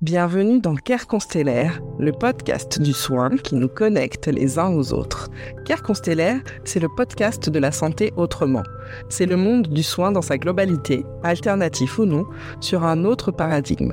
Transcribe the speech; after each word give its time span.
Bienvenue 0.00 0.60
dans 0.60 0.76
Care 0.76 1.08
Constellaire, 1.08 1.80
le 1.98 2.12
podcast 2.12 2.80
du 2.80 2.92
soin 2.92 3.30
qui 3.30 3.56
nous 3.56 3.66
connecte 3.66 4.28
les 4.28 4.56
uns 4.56 4.72
aux 4.72 4.92
autres. 4.92 5.28
Care 5.64 5.82
Constellaire, 5.82 6.40
c'est 6.62 6.78
le 6.78 6.88
podcast 6.88 7.50
de 7.50 7.58
la 7.58 7.72
santé 7.72 8.12
autrement. 8.16 8.62
C'est 9.08 9.26
le 9.26 9.36
monde 9.36 9.66
du 9.66 9.82
soin 9.82 10.12
dans 10.12 10.22
sa 10.22 10.38
globalité, 10.38 11.04
alternatif 11.24 11.98
ou 11.98 12.04
non, 12.04 12.26
sur 12.60 12.84
un 12.84 13.04
autre 13.04 13.32
paradigme. 13.32 13.92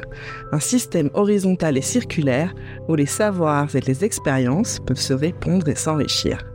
Un 0.52 0.60
système 0.60 1.10
horizontal 1.16 1.76
et 1.76 1.82
circulaire 1.82 2.54
où 2.88 2.94
les 2.94 3.08
savoirs 3.08 3.76
et 3.76 3.82
les 3.82 4.06
expériences 4.06 4.80
peuvent 4.86 5.02
se 5.02 5.14
répondre 5.14 5.68
et 5.70 5.76
s'enrichir 5.76 6.46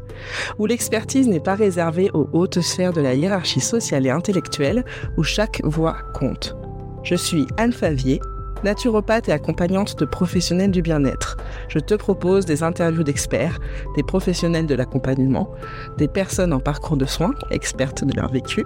où 0.59 0.67
l'expertise 0.67 1.29
n'est 1.29 1.41
pas 1.41 1.55
réservée 1.55 2.11
aux 2.13 2.29
hautes 2.35 2.61
sphères 2.61 2.93
de 2.93 3.01
la 3.01 3.15
hiérarchie 3.15 3.61
sociale 3.61 4.07
et 4.07 4.11
intellectuelle, 4.11 4.85
où 5.17 5.23
chaque 5.23 5.63
voix 5.65 5.97
compte. 6.13 6.55
Je 7.03 7.15
suis 7.15 7.47
Anne 7.57 7.73
Favier, 7.73 8.21
naturopathe 8.65 9.29
et 9.29 9.33
accompagnante 9.33 9.99
de 9.99 10.05
professionnels 10.05 10.71
du 10.71 10.83
bien-être. 10.83 11.37
Je 11.69 11.79
te 11.79 11.95
propose 11.95 12.47
des 12.47 12.63
interviews 12.63 13.03
d'experts, 13.03 13.59
des 13.97 14.03
professionnels 14.03 14.67
de 14.67 14.75
l'accompagnement, 14.75 15.51
des 15.99 16.09
personnes 16.09 16.53
en 16.53 16.61
parcours 16.61 16.97
de 16.97 17.07
soins, 17.07 17.35
expertes 17.51 18.05
de 18.05 18.15
leur 18.15 18.31
vécu, 18.31 18.65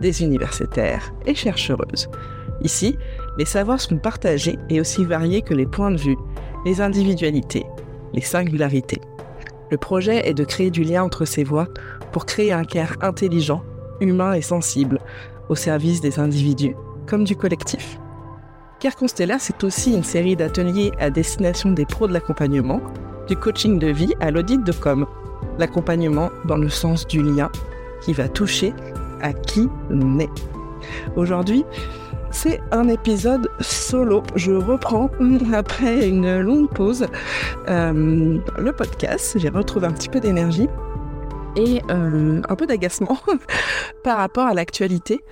des 0.00 0.22
universitaires 0.22 1.12
et 1.26 1.34
chercheuses. 1.34 2.08
Ici, 2.62 2.98
les 3.38 3.44
savoirs 3.44 3.80
sont 3.80 3.98
partagés 3.98 4.58
et 4.70 4.80
aussi 4.80 5.04
variés 5.04 5.42
que 5.42 5.54
les 5.54 5.66
points 5.66 5.90
de 5.90 5.98
vue, 5.98 6.16
les 6.64 6.80
individualités, 6.80 7.66
les 8.14 8.22
singularités. 8.22 9.00
Le 9.70 9.76
projet 9.76 10.28
est 10.28 10.34
de 10.34 10.44
créer 10.44 10.70
du 10.70 10.84
lien 10.84 11.02
entre 11.02 11.24
ces 11.24 11.44
voix 11.44 11.68
pour 12.12 12.24
créer 12.24 12.52
un 12.52 12.64
care 12.64 12.96
intelligent, 13.00 13.62
humain 14.00 14.32
et 14.32 14.42
sensible, 14.42 15.00
au 15.48 15.54
service 15.54 16.00
des 16.00 16.18
individus 16.18 16.74
comme 17.06 17.24
du 17.24 17.36
collectif. 17.36 17.98
Care 18.78 18.94
Constellaire, 18.94 19.40
c'est 19.40 19.64
aussi 19.64 19.94
une 19.94 20.04
série 20.04 20.36
d'ateliers 20.36 20.92
à 20.98 21.08
destination 21.08 21.70
des 21.70 21.86
pros 21.86 22.06
de 22.06 22.12
l'accompagnement, 22.12 22.82
du 23.26 23.34
coaching 23.34 23.78
de 23.78 23.86
vie 23.86 24.12
à 24.20 24.30
l'audit 24.30 24.62
de 24.62 24.72
com. 24.72 25.06
L'accompagnement 25.58 26.30
dans 26.44 26.58
le 26.58 26.68
sens 26.68 27.06
du 27.06 27.22
lien 27.22 27.50
qui 28.02 28.12
va 28.12 28.28
toucher 28.28 28.74
à 29.22 29.32
qui 29.32 29.68
on 29.90 30.18
est. 30.18 30.28
Aujourd'hui, 31.16 31.64
c'est 32.30 32.60
un 32.70 32.88
épisode 32.88 33.50
solo. 33.60 34.22
Je 34.34 34.52
reprends 34.52 35.10
après 35.54 36.06
une 36.06 36.40
longue 36.40 36.68
pause 36.68 37.06
euh, 37.68 38.38
le 38.58 38.72
podcast. 38.72 39.38
J'ai 39.38 39.48
retrouvé 39.48 39.86
un 39.86 39.92
petit 39.92 40.10
peu 40.10 40.20
d'énergie 40.20 40.68
et 41.56 41.80
euh, 41.90 42.42
un 42.46 42.56
peu 42.56 42.66
d'agacement 42.66 43.18
par 44.04 44.18
rapport 44.18 44.46
à 44.46 44.52
l'actualité. 44.52 45.22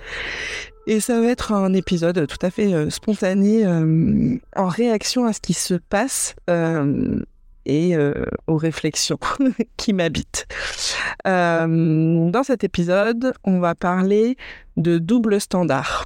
Et 0.87 0.99
ça 0.99 1.19
va 1.19 1.27
être 1.27 1.51
un 1.51 1.73
épisode 1.73 2.27
tout 2.27 2.37
à 2.45 2.51
fait 2.51 2.73
euh, 2.73 2.89
spontané 2.89 3.65
euh, 3.65 4.37
en 4.55 4.67
réaction 4.67 5.25
à 5.25 5.33
ce 5.33 5.39
qui 5.39 5.53
se 5.53 5.73
passe 5.73 6.35
euh, 6.49 7.19
et 7.65 7.95
aux 8.45 8.57
réflexions 8.57 9.17
qui 9.77 9.93
m'habitent. 9.93 10.45
dans 11.25 12.43
cet 12.43 12.63
épisode, 12.63 13.33
on 13.43 13.59
va 13.59 13.73
parler 13.73 14.37
de 14.77 14.99
double 14.99 15.41
standard. 15.41 16.05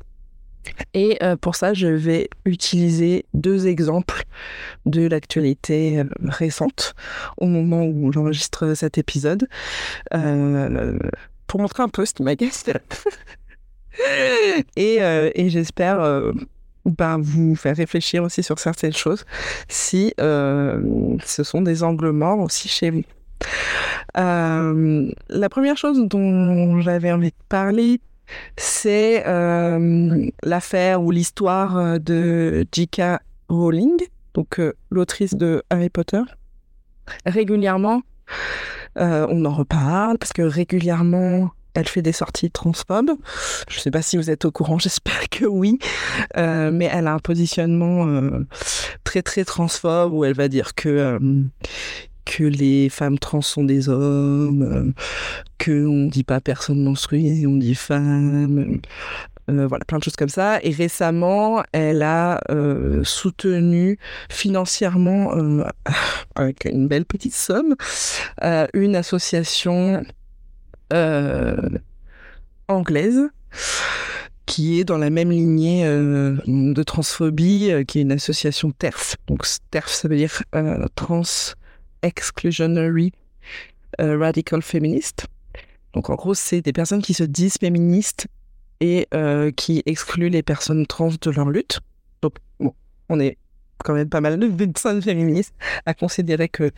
Et 0.93 1.19
pour 1.41 1.57
ça, 1.57 1.73
je 1.73 1.87
vais 1.87 2.29
utiliser 2.45 3.25
deux 3.33 3.67
exemples 3.67 4.23
de 4.85 5.05
l'actualité 5.05 6.05
récente 6.21 6.93
au 7.35 7.47
moment 7.47 7.83
où 7.83 8.13
j'enregistre 8.13 8.73
cet 8.73 8.97
épisode 8.97 9.45
pour 11.45 11.59
montrer 11.59 11.83
un 11.83 11.89
peu 11.89 12.05
ce 12.05 12.13
qui 12.13 12.23
m'agace. 12.23 12.63
et, 14.75 14.97
euh, 15.01 15.29
et 15.35 15.49
j'espère 15.49 16.01
euh, 16.01 16.31
ben, 16.85 17.17
vous 17.19 17.55
faire 17.55 17.75
réfléchir 17.75 18.23
aussi 18.23 18.43
sur 18.43 18.59
certaines 18.59 18.93
choses 18.93 19.25
si 19.67 20.13
euh, 20.19 21.17
ce 21.23 21.43
sont 21.43 21.61
des 21.61 21.83
angles 21.83 22.11
morts 22.11 22.39
aussi 22.39 22.67
chez 22.67 22.89
vous. 22.91 23.03
la 24.15 25.49
première 25.49 25.77
chose 25.77 25.99
dont 26.07 26.81
j'avais 26.81 27.11
envie 27.11 27.29
de 27.29 27.43
parler, 27.47 28.01
c'est 28.57 29.23
l'affaire 30.43 31.01
ou 31.01 31.11
l'histoire 31.11 31.99
de 31.99 32.65
J.K. 32.71 33.19
Rowling, 33.49 33.97
donc 34.33 34.61
l'autrice 34.91 35.35
de 35.35 35.63
Harry 35.69 35.89
Potter. 35.89 36.21
Régulièrement, 37.25 38.01
on 38.95 39.45
en 39.45 39.53
reparle 39.53 40.17
parce 40.17 40.33
que 40.33 40.41
régulièrement, 40.41 41.51
elle 41.79 41.87
fait 41.87 42.01
des 42.01 42.11
sorties 42.11 42.51
transphobes. 42.51 43.11
Je 43.69 43.77
ne 43.77 43.81
sais 43.81 43.91
pas 43.91 44.01
si 44.01 44.17
vous 44.17 44.29
êtes 44.29 44.45
au 44.45 44.51
courant, 44.51 44.77
j'espère 44.79 45.29
que 45.29 45.45
oui. 45.45 45.79
Euh, 46.37 46.71
mais 46.71 46.89
elle 46.91 47.07
a 47.07 47.13
un 47.13 47.19
positionnement 47.19 48.07
euh, 48.07 48.45
très 49.03 49.21
très 49.21 49.45
transphobe 49.45 50.13
où 50.13 50.25
elle 50.25 50.35
va 50.35 50.47
dire 50.47 50.75
que 50.75 50.89
euh, 50.89 51.19
que 52.25 52.43
les 52.43 52.89
femmes 52.89 53.17
trans 53.17 53.41
sont 53.41 53.63
des 53.63 53.89
hommes, 53.89 54.93
que 55.57 55.87
on 55.87 56.05
dit 56.05 56.23
pas 56.23 56.39
personne 56.39 56.83
menstruée, 56.83 57.47
on 57.47 57.55
dit 57.55 57.73
femme. 57.73 58.79
voilà, 59.47 59.83
plein 59.85 59.97
de 59.97 60.03
choses 60.03 60.15
comme 60.15 60.29
ça. 60.29 60.59
Et 60.61 60.69
récemment, 60.69 61.63
elle 61.71 62.03
a 62.03 62.39
soutenu 63.01 63.97
financièrement, 64.29 65.31
avec 66.35 66.65
une 66.65 66.87
belle 66.87 67.05
petite 67.05 67.33
somme, 67.33 67.73
une 68.75 68.95
association 68.95 70.03
anglaise 72.67 73.29
qui 74.49 74.79
est 74.79 74.83
dans 74.83 74.97
la 74.97 75.11
même 75.11 75.29
lignée 75.29 75.85
euh, 75.85 76.35
de 76.47 76.81
transphobie, 76.81 77.71
euh, 77.71 77.83
qui 77.83 77.99
est 77.99 78.01
une 78.01 78.11
association 78.11 78.71
TERF. 78.71 79.15
Donc 79.27 79.45
TERF, 79.69 79.89
ça 79.89 80.07
veut 80.07 80.15
dire 80.15 80.41
Trans 80.95 81.21
Exclusionary 82.01 83.11
Radical 83.99 84.63
Feminist. 84.63 85.27
Donc 85.93 86.09
en 86.09 86.15
gros, 86.15 86.33
c'est 86.33 86.61
des 86.61 86.73
personnes 86.73 87.01
qui 87.01 87.13
se 87.13 87.23
disent 87.23 87.57
féministes 87.59 88.27
et 88.79 89.07
qui 89.55 89.83
excluent 89.85 90.29
les 90.29 90.41
personnes 90.41 90.87
trans 90.87 91.11
de 91.21 91.29
leur 91.31 91.49
lutte. 91.49 91.81
Donc 92.21 92.35
bon, 92.59 92.73
on 93.09 93.19
est 93.19 93.37
quand 93.83 93.93
même 93.93 94.09
pas 94.09 94.21
mal 94.21 94.39
de 94.39 94.47
personnes 94.47 95.01
féministes 95.01 95.53
à 95.85 95.93
considérer 95.93 96.49
que 96.49 96.71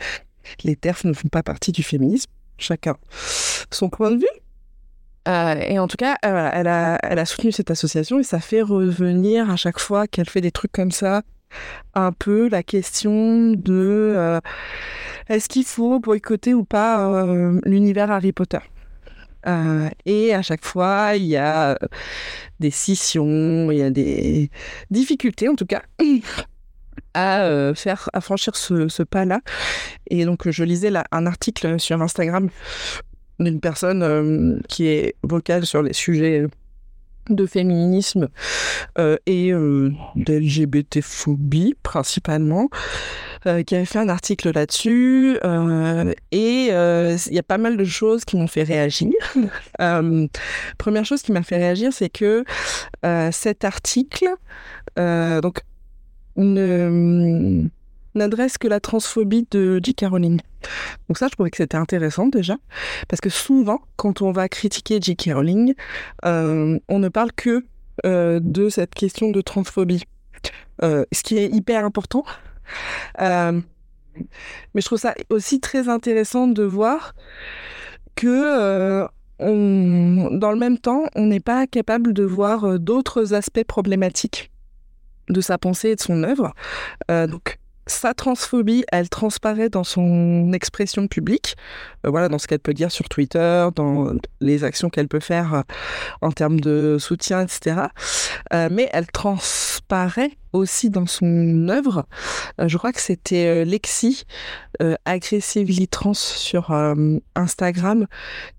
les 0.64 0.76
TERF 0.76 1.04
ne 1.04 1.12
font 1.12 1.28
pas 1.28 1.42
partie 1.42 1.72
du 1.72 1.82
féminisme 1.82 2.30
chacun 2.62 2.96
son 3.70 3.88
point 3.88 4.10
de 4.10 4.18
vue? 4.18 4.42
Euh, 5.28 5.54
et 5.54 5.78
en 5.78 5.86
tout 5.86 5.96
cas, 5.96 6.16
euh, 6.24 6.50
elle, 6.52 6.66
a, 6.66 6.98
elle 7.02 7.18
a 7.18 7.24
soutenu 7.24 7.52
cette 7.52 7.70
association 7.70 8.18
et 8.18 8.24
ça 8.24 8.40
fait 8.40 8.62
revenir 8.62 9.50
à 9.50 9.56
chaque 9.56 9.78
fois 9.78 10.06
qu'elle 10.08 10.28
fait 10.28 10.40
des 10.40 10.50
trucs 10.50 10.72
comme 10.72 10.90
ça 10.90 11.22
un 11.94 12.12
peu 12.12 12.48
la 12.48 12.62
question 12.62 13.52
de 13.52 14.14
euh, 14.16 14.40
est-ce 15.28 15.48
qu'il 15.48 15.64
faut 15.64 16.00
boycotter 16.00 16.54
ou 16.54 16.64
pas 16.64 17.24
l'univers 17.64 18.10
Harry 18.10 18.32
Potter? 18.32 18.58
et 20.06 20.32
à 20.32 20.42
chaque 20.42 20.64
fois, 20.64 21.16
il 21.16 21.24
y 21.24 21.36
a 21.36 21.76
des 22.60 22.70
scissions, 22.70 23.72
il 23.72 23.78
y 23.78 23.82
a 23.82 23.90
des 23.90 24.50
difficultés 24.90 25.48
en 25.48 25.56
tout 25.56 25.66
cas 25.66 25.82
à 27.14 27.42
euh, 27.44 27.74
faire 27.74 28.08
à 28.12 28.20
franchir 28.20 28.56
ce, 28.56 29.02
pas-là. 29.02 29.40
Et 30.08 30.24
donc 30.24 30.48
je 30.48 30.64
lisais 30.64 30.90
là, 30.90 31.04
un 31.12 31.26
article 31.26 31.78
sur 31.78 32.00
Instagram 32.00 32.48
d'une 33.38 33.60
personne 33.60 34.02
euh, 34.02 34.58
qui 34.68 34.86
est 34.86 35.16
vocale 35.22 35.66
sur 35.66 35.82
les 35.82 35.92
sujets 35.92 36.46
de 37.28 37.46
féminisme 37.46 38.28
euh, 38.98 39.16
et 39.26 39.52
d'LGBT-phobie 40.16 41.74
principalement, 41.82 42.68
qui 43.66 43.74
avait 43.74 43.84
fait 43.84 43.98
un 43.98 44.08
article 44.08 44.52
là-dessus. 44.52 45.36
et 46.32 46.66
il 46.68 47.34
y 47.34 47.38
a 47.38 47.42
pas 47.46 47.58
mal 47.58 47.76
de 47.76 47.84
choses 47.84 48.24
qui 48.24 48.36
m'ont 48.36 48.48
fait 48.48 48.62
réagir. 48.62 49.12
première 50.78 51.04
chose 51.04 51.22
qui 51.22 51.32
m'a 51.32 51.42
fait 51.42 51.56
réagir, 51.56 51.92
c'est 51.92 52.10
que 52.10 52.44
cet 53.30 53.64
article, 53.64 54.28
donc 54.96 55.60
n'adresse 58.14 58.58
que 58.58 58.68
la 58.68 58.80
transphobie 58.80 59.46
de 59.50 59.80
J.K. 59.82 60.06
Rowling. 60.10 60.40
Donc 61.08 61.18
ça, 61.18 61.26
je 61.28 61.32
trouvais 61.32 61.50
que 61.50 61.56
c'était 61.56 61.76
intéressant 61.76 62.28
déjà, 62.28 62.56
parce 63.08 63.20
que 63.20 63.30
souvent, 63.30 63.80
quand 63.96 64.22
on 64.22 64.32
va 64.32 64.48
critiquer 64.48 64.98
J.K. 65.00 65.30
Rowling, 65.34 65.74
euh, 66.24 66.78
on 66.88 66.98
ne 66.98 67.08
parle 67.08 67.32
que 67.32 67.64
euh, 68.06 68.40
de 68.42 68.68
cette 68.68 68.94
question 68.94 69.30
de 69.30 69.40
transphobie, 69.40 70.04
euh, 70.82 71.04
ce 71.12 71.22
qui 71.22 71.38
est 71.38 71.48
hyper 71.48 71.84
important. 71.84 72.24
mais 73.18 73.62
je 74.76 74.84
trouve 74.84 74.98
ça 74.98 75.14
aussi 75.30 75.60
très 75.60 75.88
intéressant 75.88 76.46
de 76.46 76.62
voir 76.62 77.14
que 78.14 79.06
on, 79.38 80.28
dans 80.30 80.52
le 80.52 80.58
même 80.58 80.78
temps, 80.78 81.04
on 81.16 81.26
n'est 81.26 81.40
pas 81.40 81.66
capable 81.66 82.12
de 82.12 82.22
voir 82.22 82.78
d'autres 82.78 83.34
aspects 83.34 83.64
problématiques 83.64 84.51
de 85.28 85.40
sa 85.40 85.58
pensée 85.58 85.90
et 85.90 85.96
de 85.96 86.00
son 86.00 86.22
œuvre. 86.22 86.52
Euh, 87.10 87.26
donc, 87.26 87.58
sa 87.86 88.14
transphobie, 88.14 88.84
elle 88.92 89.08
transparaît 89.08 89.68
dans 89.68 89.82
son 89.82 90.52
expression 90.52 91.08
publique, 91.08 91.56
euh, 92.06 92.10
voilà, 92.10 92.28
dans 92.28 92.38
ce 92.38 92.46
qu'elle 92.46 92.60
peut 92.60 92.74
dire 92.74 92.92
sur 92.92 93.08
Twitter, 93.08 93.68
dans 93.74 94.12
les 94.40 94.62
actions 94.62 94.88
qu'elle 94.88 95.08
peut 95.08 95.20
faire 95.20 95.54
euh, 95.54 95.62
en 96.20 96.30
termes 96.30 96.60
de 96.60 96.96
soutien, 96.98 97.42
etc. 97.42 97.86
mais 98.52 98.88
elle 98.92 99.08
transparaît 99.08 100.38
aussi 100.52 100.90
dans 100.90 101.06
son 101.06 101.68
œuvre. 101.68 102.06
je 102.58 102.76
crois 102.76 102.92
que 102.92 103.00
c'était 103.00 103.64
Lexi, 103.64 104.24
Aggressively 105.04 105.88
Trans 105.88 106.14
sur 106.14 106.72
Instagram, 107.34 108.06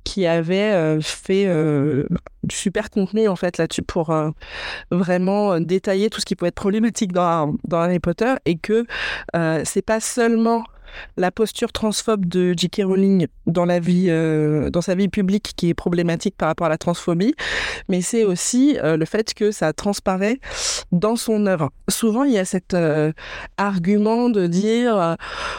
qui 0.04 0.26
avait 0.26 1.00
fait 1.02 1.46
du 2.44 2.56
super 2.56 2.90
contenu 2.90 3.28
en 3.28 3.36
fait 3.36 3.58
là-dessus 3.58 3.84
pour 3.84 4.14
vraiment 4.92 5.60
détailler 5.60 6.10
tout 6.10 6.20
ce 6.20 6.26
qui 6.26 6.36
peut 6.36 6.46
être 6.46 6.56
problématique 6.56 7.12
dans, 7.12 7.56
dans 7.68 7.80
Harry 7.80 8.00
Potter 8.00 8.34
et 8.46 8.58
que 8.58 8.86
c'est 9.64 9.86
pas 9.86 10.00
seulement 10.00 10.64
la 11.18 11.32
posture 11.32 11.72
transphobe 11.72 12.26
de 12.26 12.54
J.K. 12.56 12.82
Rowling 12.86 13.28
dans 13.46 13.66
la 13.66 13.80
vie, 13.80 14.08
euh, 14.10 14.70
dans 14.70 14.82
sa 14.82 14.96
vie 14.96 15.10
publique 15.10 15.54
qui 15.56 15.70
est 15.70 15.74
problématique 15.74 16.36
par 16.38 16.48
rapport 16.48 16.68
à 16.68 16.70
la 16.70 16.78
transphobie, 16.78 17.36
mais 17.90 18.02
c'est 18.02 18.24
aussi 18.24 18.78
euh, 18.84 18.98
le 18.98 19.06
fait 19.06 19.34
que 19.34 19.52
ça 19.52 19.74
transparaît 19.74 20.40
dans 20.92 21.16
son 21.16 21.46
œuvre. 21.46 21.72
Souvent, 21.90 22.24
il 22.24 22.34
y 22.34 22.38
a 22.38 22.46
cet 22.46 22.74
euh, 22.74 23.12
argument 23.58 24.30
de 24.30 24.48
dire 24.48 25.18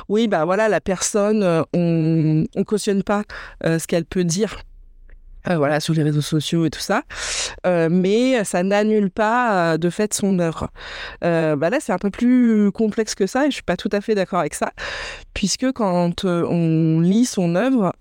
oui, 0.08 0.28
bah 0.28 0.44
voilà, 0.44 0.68
la 0.68 0.80
personne, 0.80 1.64
on, 1.72 2.44
on 2.54 2.64
cautionne 2.64 3.02
pas 3.02 3.22
ce 3.64 3.86
qu'elle 3.86 4.04
peut 4.04 4.24
dire 4.24 4.56
euh, 5.48 5.56
voilà, 5.56 5.80
sur 5.80 5.94
les 5.94 6.02
réseaux 6.02 6.20
sociaux 6.20 6.64
et 6.64 6.70
tout 6.70 6.80
ça. 6.80 7.02
Euh, 7.66 7.88
mais 7.90 8.44
ça 8.44 8.62
n'annule 8.62 9.10
pas 9.10 9.74
euh, 9.74 9.76
de 9.78 9.90
fait 9.90 10.14
son 10.14 10.38
œuvre. 10.38 10.70
bah 11.22 11.70
là, 11.70 11.78
c'est 11.80 11.92
un 11.92 11.98
peu 11.98 12.10
plus 12.10 12.70
complexe 12.72 13.14
que 13.14 13.26
ça 13.26 13.46
et 13.46 13.50
je 13.50 13.54
suis 13.54 13.62
pas 13.62 13.76
tout 13.76 13.90
à 13.92 14.00
fait 14.00 14.14
d'accord 14.14 14.40
avec 14.40 14.54
ça, 14.54 14.72
puisque 15.34 15.70
quand 15.72 16.24
on 16.24 17.00
lit 17.00 17.24
son 17.24 17.54
œuvre, 17.54 17.92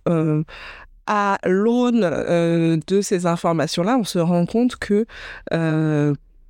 à 1.05 1.37
l'aune 1.45 2.81
de 2.87 3.01
ces 3.01 3.25
informations-là, 3.25 3.97
on 3.99 4.03
se 4.03 4.19
rend 4.19 4.45
compte 4.45 4.77
que 4.77 5.05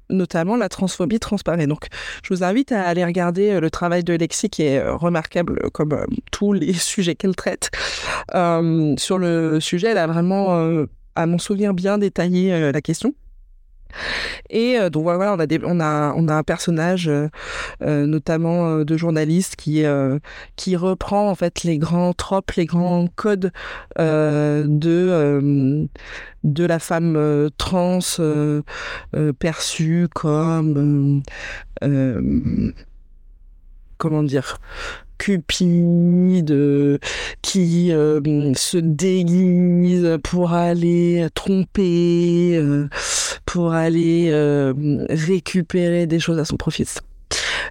notamment 0.10 0.56
la 0.56 0.70
transphobie 0.70 1.20
transparaît. 1.20 1.68
Donc, 1.68 1.88
je 2.24 2.34
vous 2.34 2.44
invite 2.44 2.72
à 2.72 2.84
aller 2.84 3.04
regarder 3.04 3.52
euh, 3.52 3.60
le 3.60 3.70
travail 3.70 4.04
de 4.04 4.14
Lexi 4.14 4.50
qui 4.50 4.64
est 4.64 4.80
euh, 4.80 4.96
remarquable 4.96 5.60
euh, 5.64 5.70
comme 5.70 6.06
tous 6.32 6.54
les 6.54 6.74
sujets 6.74 7.16
qu'elle 7.16 7.36
traite. 7.36 7.72
sur 8.98 9.18
le 9.18 9.60
sujet, 9.60 9.90
elle 9.90 9.98
a 9.98 10.08
vraiment, 10.08 10.86
à 11.16 11.26
mon 11.26 11.38
souvenir, 11.38 11.74
bien 11.74 11.98
détaillé 11.98 12.72
la 12.72 12.82
question. 12.82 13.14
Et 14.50 14.78
euh, 14.78 14.90
donc 14.90 15.04
voilà, 15.04 15.34
on 15.34 15.40
a, 15.40 15.48
on 15.64 15.80
a, 15.80 16.14
on 16.16 16.28
a 16.28 16.34
un 16.36 16.44
personnage, 16.44 17.08
euh, 17.08 17.28
euh, 17.82 18.06
notamment 18.06 18.80
de 18.80 18.98
journaliste, 18.98 19.56
qui, 19.56 19.84
qui 20.56 20.76
reprend 20.76 21.30
en 21.30 21.36
fait 21.36 21.64
les 21.64 21.78
grands 21.78 22.14
tropes, 22.14 22.52
les 22.52 22.66
grands 22.66 23.08
codes 23.16 23.52
de, 23.98 25.88
de 26.44 26.66
la 26.66 26.80
femme 26.80 27.50
trans 27.58 28.00
perçue 29.40 30.08
comme 30.14 31.24
comment 33.98 34.24
dire 34.24 34.60
cupide, 35.18 37.00
qui 37.42 37.90
se 37.90 38.78
déguise 38.78 40.18
pour 40.24 40.54
aller 40.54 41.28
tromper, 41.34 42.62
pour 43.54 43.74
aller 43.74 44.32
euh, 44.32 44.74
récupérer 45.12 46.08
des 46.08 46.20
choses 46.20 46.40
à 46.40 46.46
son 46.46 46.58
profit. 46.58 46.88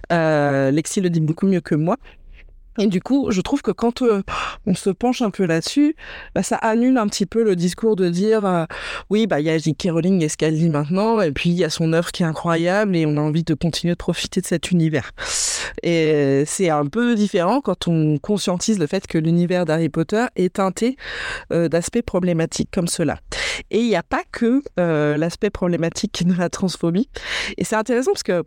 Lexi 0.09 1.01
le 1.01 1.09
dit 1.09 1.19
beaucoup 1.19 1.45
mieux 1.45 1.59
que 1.59 1.75
moi. 1.75 1.97
Et 2.79 2.87
du 2.87 3.01
coup, 3.01 3.29
je 3.29 3.41
trouve 3.41 3.61
que 3.61 3.71
quand 3.71 4.01
euh, 4.01 4.23
on 4.65 4.73
se 4.73 4.89
penche 4.89 5.21
un 5.21 5.29
peu 5.29 5.45
là-dessus, 5.45 5.95
bah, 6.33 6.41
ça 6.41 6.55
annule 6.55 6.97
un 6.97 7.07
petit 7.07 7.27
peu 7.27 7.43
le 7.43 7.55
discours 7.55 7.95
de 7.95 8.09
dire 8.09 8.45
euh, 8.45 8.65
oui, 9.11 9.27
bah 9.27 9.39
il 9.39 9.45
y 9.45 9.49
a 9.49 9.57
J.K. 9.57 9.89
Rowling 9.91 10.23
et 10.23 10.29
ce 10.29 10.37
qu'elle 10.37 10.57
dit 10.57 10.69
maintenant, 10.69 11.21
et 11.21 11.31
puis 11.31 11.51
il 11.51 11.55
y 11.55 11.63
a 11.63 11.69
son 11.69 11.93
œuvre 11.93 12.11
qui 12.11 12.23
est 12.23 12.25
incroyable 12.25 12.95
et 12.95 13.05
on 13.05 13.17
a 13.17 13.21
envie 13.21 13.43
de 13.43 13.53
continuer 13.53 13.93
de 13.93 13.97
profiter 13.97 14.41
de 14.41 14.47
cet 14.47 14.71
univers. 14.71 15.11
Et 15.83 16.43
c'est 16.45 16.69
un 16.69 16.85
peu 16.85 17.15
différent 17.15 17.61
quand 17.61 17.87
on 17.87 18.17
conscientise 18.17 18.79
le 18.79 18.87
fait 18.87 19.05
que 19.05 19.17
l'univers 19.17 19.65
d'Harry 19.65 19.89
Potter 19.89 20.25
est 20.35 20.53
teinté 20.53 20.97
euh, 21.51 21.67
d'aspects 21.67 22.01
problématiques 22.01 22.69
comme 22.71 22.87
cela. 22.87 23.19
Et 23.69 23.79
il 23.79 23.87
n'y 23.87 23.95
a 23.95 24.03
pas 24.03 24.23
que 24.31 24.63
l'aspect 24.77 25.49
problématique 25.49 26.25
de 26.25 26.33
la 26.33 26.49
transphobie. 26.49 27.09
Et 27.57 27.63
c'est 27.63 27.75
intéressant 27.75 28.11
parce 28.11 28.23
que 28.23 28.43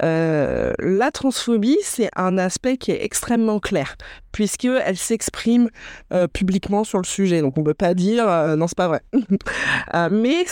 la 0.00 1.10
transphobie, 1.12 1.78
c'est 1.82 2.10
un 2.16 2.38
aspect 2.38 2.76
qui 2.76 2.90
est 2.90 3.04
extrêmement 3.04 3.60
Claire. 3.68 3.98
Puisqu'elle 4.32 4.96
s'exprime 4.96 5.68
euh, 6.12 6.26
publiquement 6.26 6.84
sur 6.84 6.98
le 6.98 7.04
sujet. 7.04 7.40
Donc 7.40 7.56
on 7.56 7.60
ne 7.60 7.66
peut 7.66 7.74
pas 7.74 7.94
dire 7.94 8.28
euh, 8.28 8.56
non, 8.56 8.66
c'est 8.66 8.76
pas 8.76 8.88
vrai. 8.88 9.00
Euh, 9.94 10.08
mais 10.10 10.44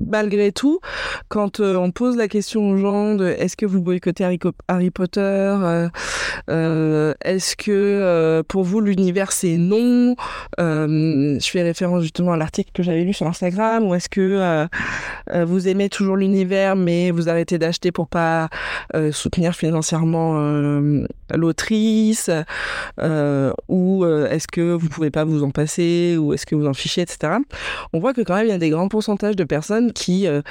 malgré 0.00 0.52
tout, 0.52 0.80
quand 1.28 1.60
on 1.60 1.90
pose 1.90 2.16
la 2.16 2.28
question 2.28 2.68
aux 2.68 2.76
gens 2.76 3.14
de 3.14 3.26
est-ce 3.26 3.56
que 3.56 3.64
vous 3.64 3.80
boycottez 3.80 4.24
Harry, 4.24 4.38
Harry 4.68 4.90
Potter 4.90 5.56
Est-ce 6.48 7.56
que 7.56 8.42
pour 8.48 8.64
vous 8.64 8.80
l'univers 8.80 9.32
c'est 9.32 9.56
non 9.56 10.16
Je 10.58 11.48
fais 11.50 11.62
référence 11.62 12.02
justement 12.02 12.32
à 12.32 12.36
l'article 12.36 12.70
que 12.74 12.82
j'avais 12.82 13.04
lu 13.04 13.14
sur 13.14 13.26
Instagram. 13.26 13.84
Ou 13.84 13.94
est-ce 13.94 14.08
que 14.08 14.66
vous 15.44 15.68
aimez 15.68 15.88
toujours 15.88 16.16
l'univers 16.16 16.76
mais 16.76 17.10
vous 17.10 17.28
arrêtez 17.28 17.58
d'acheter 17.58 17.90
pour 17.90 18.08
pas 18.08 18.48
soutenir 19.12 19.54
financièrement 19.54 20.36
l'autrice 21.34 22.28
euh, 22.28 22.44
ou 23.68 24.04
euh, 24.04 24.28
est-ce 24.28 24.48
que 24.48 24.72
vous 24.72 24.88
pouvez 24.88 25.10
pas 25.10 25.24
vous 25.24 25.42
en 25.42 25.50
passer 25.50 26.16
ou 26.18 26.32
est-ce 26.32 26.46
que 26.46 26.54
vous 26.54 26.66
en 26.66 26.74
fichez, 26.74 27.02
etc. 27.02 27.34
On 27.92 28.00
voit 28.00 28.14
que 28.14 28.22
quand 28.22 28.34
même 28.34 28.46
il 28.46 28.50
y 28.50 28.52
a 28.52 28.58
des 28.58 28.70
grands 28.70 28.88
pourcentages 28.88 29.36
de 29.36 29.44
personnes 29.44 29.92
qui 29.92 30.26
euh, 30.26 30.42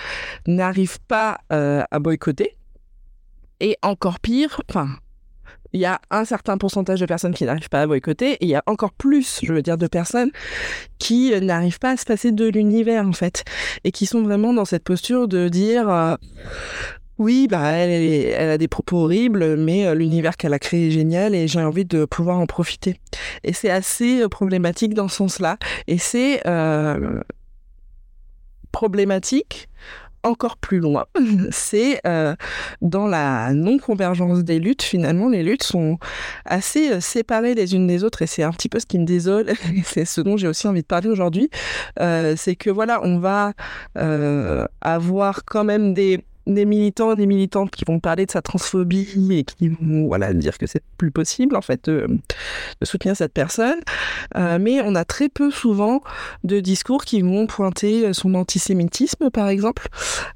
n'arrivent 0.45 0.99
pas 1.07 1.39
à 1.49 1.99
boycotter 1.99 2.57
et 3.59 3.77
encore 3.81 4.19
pire, 4.19 4.61
enfin 4.69 4.87
il 5.73 5.81
y 5.81 5.85
a 5.85 5.99
un 6.11 6.23
certain 6.23 6.57
pourcentage 6.57 7.01
de 7.01 7.05
personnes 7.05 7.33
qui 7.33 7.43
n'arrivent 7.43 7.69
pas 7.69 7.81
à 7.81 7.87
boycotter 7.87 8.33
et 8.33 8.45
il 8.45 8.47
y 8.47 8.55
a 8.55 8.63
encore 8.67 8.93
plus, 8.93 9.41
je 9.43 9.51
veux 9.51 9.61
dire, 9.61 9.77
de 9.77 9.87
personnes 9.87 10.31
qui 10.97 11.39
n'arrivent 11.41 11.79
pas 11.79 11.91
à 11.91 11.97
se 11.97 12.05
passer 12.05 12.31
de 12.31 12.45
l'univers 12.45 13.05
en 13.05 13.13
fait 13.13 13.43
et 13.83 13.91
qui 13.91 14.05
sont 14.05 14.21
vraiment 14.21 14.53
dans 14.53 14.65
cette 14.65 14.83
posture 14.83 15.27
de 15.27 15.49
dire 15.49 16.17
oui, 17.19 17.47
bah 17.49 17.71
elle, 17.71 18.49
a 18.49 18.57
des 18.57 18.67
propos 18.67 18.97
horribles, 19.03 19.57
mais 19.57 19.87
euh, 19.87 19.95
l'univers 19.95 20.37
qu'elle 20.37 20.53
a 20.53 20.59
créé 20.59 20.87
est 20.87 20.91
génial 20.91 21.33
et 21.33 21.47
j'ai 21.47 21.61
envie 21.61 21.85
de 21.85 22.05
pouvoir 22.05 22.37
en 22.37 22.45
profiter. 22.45 22.99
Et 23.43 23.53
c'est 23.53 23.71
assez 23.71 24.21
euh, 24.21 24.29
problématique 24.29 24.93
dans 24.93 25.07
ce 25.07 25.17
sens-là. 25.17 25.57
Et 25.87 25.97
c'est 25.97 26.45
euh, 26.45 27.21
problématique 28.71 29.67
encore 30.21 30.57
plus 30.57 30.79
loin. 30.79 31.05
C'est 31.51 32.01
dans 32.81 33.07
la 33.07 33.53
non-convergence 33.53 34.43
des 34.43 34.59
luttes, 34.59 34.81
finalement, 34.81 35.29
les 35.29 35.41
luttes 35.41 35.63
sont 35.63 35.99
assez 36.43 36.99
séparées 36.99 37.53
les 37.53 37.75
unes 37.75 37.87
des 37.87 38.03
autres 38.03 38.23
et 38.23 38.27
c'est 38.27 38.43
un 38.43 38.51
petit 38.51 38.67
peu 38.67 38.79
ce 38.79 38.85
qui 38.85 38.99
me 38.99 39.05
désole. 39.05 39.53
c'est 39.85 40.03
ce 40.03 40.19
dont 40.19 40.35
j'ai 40.35 40.49
aussi 40.49 40.67
envie 40.67 40.81
de 40.81 40.87
parler 40.87 41.07
aujourd'hui. 41.07 41.49
c'est 41.97 42.57
que 42.57 42.69
voilà, 42.69 42.99
on 43.03 43.19
va 43.19 43.53
avoir 44.81 45.45
quand 45.45 45.63
même 45.63 45.93
des 45.93 46.25
des 46.47 46.65
militants 46.65 47.13
et 47.13 47.15
des 47.15 47.25
militantes 47.25 47.71
qui 47.71 47.83
vont 47.85 47.99
parler 47.99 48.25
de 48.25 48.31
sa 48.31 48.41
transphobie 48.41 49.27
et 49.31 49.43
qui 49.43 49.69
vont 49.69 50.07
voilà, 50.07 50.33
dire 50.33 50.57
que 50.57 50.65
c'est 50.65 50.83
plus 50.97 51.11
possible 51.11 51.55
en 51.55 51.61
fait 51.61 51.89
de, 51.89 52.07
soutenir 52.83 53.15
cette 53.15 53.33
personne. 53.33 53.79
Euh, 54.35 54.57
mais 54.59 54.81
on 54.81 54.95
a 54.95 55.05
très 55.05 55.29
peu 55.29 55.51
souvent 55.51 56.01
de 56.43 56.59
discours 56.59 57.05
qui 57.05 57.21
vont 57.21 57.47
pointer 57.47 58.13
son 58.13 58.33
antisémitisme 58.35 59.29
par 59.29 59.49
exemple, 59.49 59.87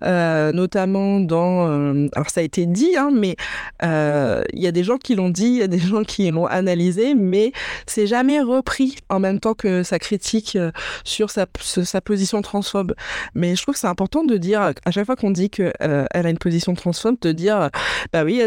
euh, 0.04 0.52
notamment 0.52 1.20
dans... 1.20 1.68
Euh, 1.68 2.08
alors 2.14 2.30
ça 2.30 2.42
a 2.42 2.44
été 2.44 2.66
dit, 2.66 2.96
hein, 2.98 3.10
mais 3.14 3.36
il 3.82 4.62
y 4.62 4.68
a 4.68 4.72
des 4.72 4.84
gens 4.84 4.98
qui 4.98 5.16
l'ont 5.16 5.30
dit, 5.30 5.46
il 5.46 5.58
y 5.58 5.64
a 5.64 5.68
des 5.68 5.80
gens 5.80 6.04
qui 6.04 6.30
l'ont 6.30 6.46
analysé, 6.46 7.16
mais 7.16 7.52
c'est 7.86 8.08
jamais 8.08 8.42
repris 8.42 8.98
en 9.10 9.20
même 9.20 9.40
temps 9.40 9.54
que 9.54 9.84
sa 9.84 10.00
critique 10.00 10.58
sur 11.04 11.30
sa, 11.30 11.46
sa 11.62 12.02
position 12.02 12.42
transphobe. 12.42 12.94
Mais 13.34 13.56
je 13.56 13.62
trouve 13.62 13.74
que 13.76 13.80
c'est 13.80 13.88
important 13.88 14.24
de 14.24 14.38
dire, 14.38 14.62
à 14.62 14.92
chaque 14.92 15.06
fois 15.06 15.16
qu'on 15.16 15.32
dit 15.32 15.50
que 15.50 15.72
euh, 16.02 16.06
elle 16.12 16.26
a 16.26 16.30
une 16.30 16.38
position 16.38 16.74
transphobe, 16.74 17.18
de 17.22 17.32
dire, 17.32 17.70
bah 18.14 18.24
oui, 18.24 18.42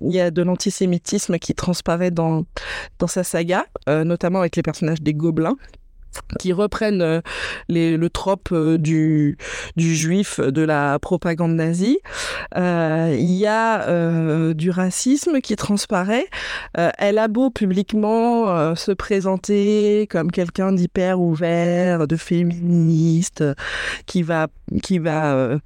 il 0.00 0.12
y 0.12 0.20
a 0.20 0.30
de 0.30 0.42
l'antisémitisme 0.42 1.38
qui 1.38 1.54
transparaît 1.54 2.10
dans, 2.10 2.44
dans 2.98 3.06
sa 3.06 3.24
saga, 3.24 3.66
euh, 3.88 4.04
notamment 4.04 4.40
avec 4.40 4.56
les 4.56 4.62
personnages 4.62 5.02
des 5.02 5.14
gobelins 5.14 5.56
qui 6.40 6.52
reprennent 6.52 7.02
euh, 7.02 7.20
le 7.68 8.08
trope 8.08 8.52
du, 8.52 9.38
du 9.76 9.94
juif 9.94 10.40
de 10.40 10.62
la 10.62 10.98
propagande 10.98 11.52
nazie. 11.52 12.00
Il 12.56 13.32
y 13.32 13.46
a 13.46 14.52
du 14.52 14.70
racisme 14.70 15.40
qui 15.40 15.54
transparaît. 15.54 16.26
elle 16.74 17.18
a 17.18 17.28
beau 17.28 17.50
publiquement 17.50 18.74
se 18.74 18.90
présenter 18.90 20.08
comme 20.10 20.32
quelqu'un 20.32 20.72
d'hyper 20.72 21.20
ouvert, 21.20 22.08
de 22.08 22.16
féministe, 22.16 23.44
qui 24.06 24.24
va, 24.24 24.48
qui 24.82 24.98
va 24.98 25.60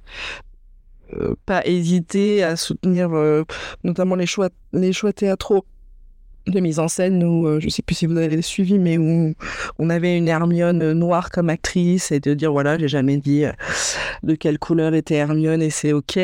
pas 1.45 1.65
hésiter 1.65 2.43
à 2.43 2.55
soutenir 2.55 3.13
euh, 3.13 3.43
notamment 3.83 4.15
les 4.15 4.25
choix, 4.25 4.49
les 4.73 4.93
choix 4.93 5.13
théâtraux 5.13 5.65
de 6.47 6.59
mise 6.59 6.79
en 6.79 6.87
scène 6.87 7.23
où, 7.23 7.47
euh, 7.47 7.59
je 7.59 7.69
sais 7.69 7.81
plus 7.81 7.95
si 7.95 8.05
vous 8.05 8.17
avez 8.17 8.41
suivi, 8.41 8.77
mais 8.77 8.97
où 8.97 9.33
on 9.79 9.89
avait 9.89 10.15
une 10.15 10.27
Hermione 10.27 10.93
noire 10.93 11.31
comme 11.31 11.49
actrice 11.49 12.11
et 12.11 12.19
de 12.19 12.33
dire 12.33 12.51
voilà, 12.51 12.77
j'ai 12.77 12.87
jamais 12.87 13.17
dit 13.17 13.45
euh, 13.45 13.51
de 14.23 14.35
quelle 14.35 14.59
couleur 14.59 14.93
était 14.93 15.15
Hermione 15.15 15.61
et 15.61 15.69
c'est 15.69 15.93
ok. 15.93 16.17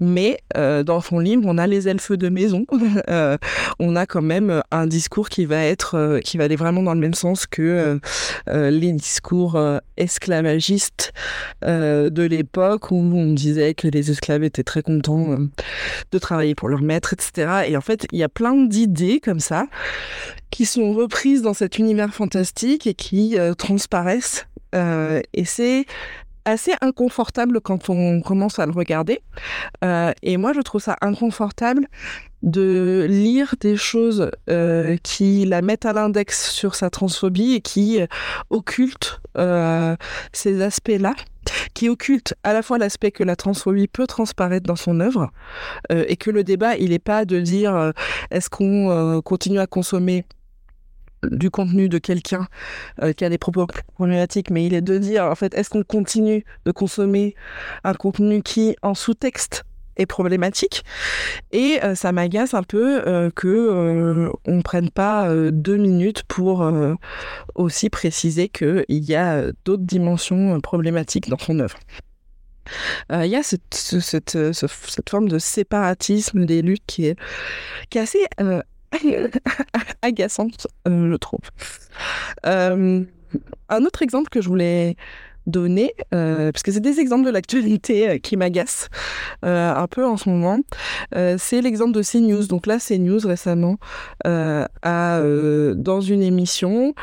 mais 0.00 0.38
euh, 0.56 0.82
dans 0.82 1.00
son 1.00 1.18
livre, 1.18 1.42
on 1.46 1.58
a 1.58 1.66
les 1.66 1.88
elfes 1.88 2.12
de 2.12 2.28
maison. 2.28 2.64
on 3.78 3.96
a 3.96 4.06
quand 4.06 4.22
même 4.22 4.62
un 4.70 4.86
discours 4.86 5.28
qui 5.28 5.44
va 5.44 5.64
être, 5.64 6.20
qui 6.24 6.38
va 6.38 6.44
aller 6.44 6.56
vraiment 6.56 6.82
dans 6.82 6.94
le 6.94 7.00
même 7.00 7.14
sens 7.14 7.46
que 7.46 7.98
les 8.46 8.92
discours 8.92 9.60
esclavagistes 9.96 11.12
de 11.62 12.22
l'époque 12.22 12.90
où 12.90 12.96
on 12.96 13.32
disait 13.32 13.74
que 13.74 13.88
les 13.88 14.10
esclaves 14.10 14.44
étaient 14.44 14.64
très 14.64 14.82
contents 14.82 15.36
de 16.12 16.18
travailler 16.18 16.54
pour 16.54 16.68
leur 16.68 16.82
maître, 16.82 17.12
etc. 17.12 17.64
Et 17.68 17.76
en 17.76 17.80
fait, 17.80 18.06
il 18.12 18.18
y 18.18 18.22
a 18.22 18.28
plein 18.28 18.54
d'idées 18.54 19.15
comme 19.20 19.40
ça, 19.40 19.66
qui 20.50 20.64
sont 20.64 20.92
reprises 20.92 21.42
dans 21.42 21.54
cet 21.54 21.78
univers 21.78 22.14
fantastique 22.14 22.86
et 22.86 22.94
qui 22.94 23.38
euh, 23.38 23.54
transparaissent. 23.54 24.46
Euh, 24.74 25.20
et 25.32 25.44
c'est 25.44 25.86
assez 26.44 26.72
inconfortable 26.80 27.60
quand 27.60 27.90
on 27.90 28.20
commence 28.20 28.58
à 28.58 28.66
le 28.66 28.72
regarder. 28.72 29.20
Euh, 29.84 30.12
et 30.22 30.36
moi, 30.36 30.52
je 30.52 30.60
trouve 30.60 30.80
ça 30.80 30.96
inconfortable 31.00 31.88
de 32.42 33.06
lire 33.08 33.56
des 33.60 33.76
choses 33.76 34.30
qui 35.02 35.44
la 35.46 35.62
mettent 35.62 35.86
à 35.86 35.92
l'index 35.92 36.50
sur 36.52 36.76
sa 36.76 36.90
transphobie 36.90 37.54
et 37.54 37.60
qui 37.60 37.98
occultent 38.50 39.20
ces 40.32 40.62
aspects-là 40.62 41.14
qui 41.74 41.88
occulte 41.88 42.34
à 42.42 42.52
la 42.52 42.62
fois 42.62 42.78
l'aspect 42.78 43.10
que 43.10 43.24
la 43.24 43.36
transphobie 43.36 43.88
peut 43.88 44.06
transparaître 44.06 44.66
dans 44.66 44.76
son 44.76 45.00
œuvre 45.00 45.30
euh, 45.92 46.04
et 46.08 46.16
que 46.16 46.30
le 46.30 46.44
débat, 46.44 46.76
il 46.76 46.90
n'est 46.90 46.98
pas 46.98 47.24
de 47.24 47.40
dire 47.40 47.74
euh, 47.74 47.92
est-ce 48.30 48.50
qu'on 48.50 48.90
euh, 48.90 49.20
continue 49.20 49.58
à 49.58 49.66
consommer 49.66 50.24
du 51.22 51.50
contenu 51.50 51.88
de 51.88 51.98
quelqu'un 51.98 52.46
qui 53.16 53.24
a 53.24 53.28
des 53.28 53.38
propos 53.38 53.66
problématiques, 53.94 54.50
mais 54.50 54.64
il 54.64 54.74
est 54.74 54.82
de 54.82 54.96
dire 54.98 55.24
en 55.24 55.34
fait 55.34 55.54
est-ce 55.54 55.70
qu'on 55.70 55.82
continue 55.82 56.44
de 56.66 56.70
consommer 56.70 57.34
un 57.82 57.94
contenu 57.94 58.42
qui 58.42 58.76
en 58.82 58.94
sous-texte 58.94 59.64
est 59.96 60.06
problématique. 60.06 60.84
Et 61.52 61.78
euh, 61.82 61.94
ça 61.94 62.12
m'agace 62.12 62.54
un 62.54 62.62
peu 62.62 63.02
euh, 63.06 63.30
que 63.30 63.48
euh, 63.48 64.30
on 64.46 64.62
prenne 64.62 64.90
pas 64.90 65.28
deux 65.50 65.76
minutes 65.76 66.22
pour 66.24 66.70
aussi 67.54 67.90
préciser 67.90 68.48
qu'il 68.48 68.84
y 68.88 69.14
a 69.14 69.52
d'autres 69.64 69.82
dimensions 69.82 70.60
problématiques 70.60 71.28
dans 71.28 71.38
son 71.38 71.60
œuvre. 71.60 71.78
Il 73.12 73.26
y 73.26 73.36
a 73.36 73.42
cette, 73.42 74.38
forme 75.08 75.28
de 75.28 75.38
séparatisme 75.38 76.46
des 76.46 76.62
luttes 76.62 76.82
qui 76.86 77.06
est 77.06 77.16
assez 77.96 78.26
agaçante, 80.02 80.66
je 80.86 81.16
trouve. 81.16 81.40
un 82.44 83.84
autre 83.84 84.02
exemple 84.02 84.28
que 84.30 84.40
je 84.40 84.48
voulais 84.48 84.96
donner, 85.46 85.94
euh, 86.12 86.52
parce 86.52 86.62
que 86.62 86.72
c'est 86.72 86.80
des 86.80 87.00
exemples 87.00 87.24
de 87.24 87.30
l'actualité 87.30 88.08
euh, 88.08 88.18
qui 88.18 88.36
m'agacent 88.36 88.88
euh, 89.44 89.74
un 89.74 89.86
peu 89.86 90.04
en 90.04 90.16
ce 90.16 90.28
moment. 90.28 90.58
c'est 91.38 91.60
l'exemple 91.62 91.92
de 91.92 92.02
CNews. 92.02 92.46
Donc 92.46 92.66
là, 92.66 92.78
CNews 92.78 93.20
récemment 93.24 93.76
a, 94.24 95.20
dans 95.74 96.00
une 96.00 96.22
émission, 96.22 96.94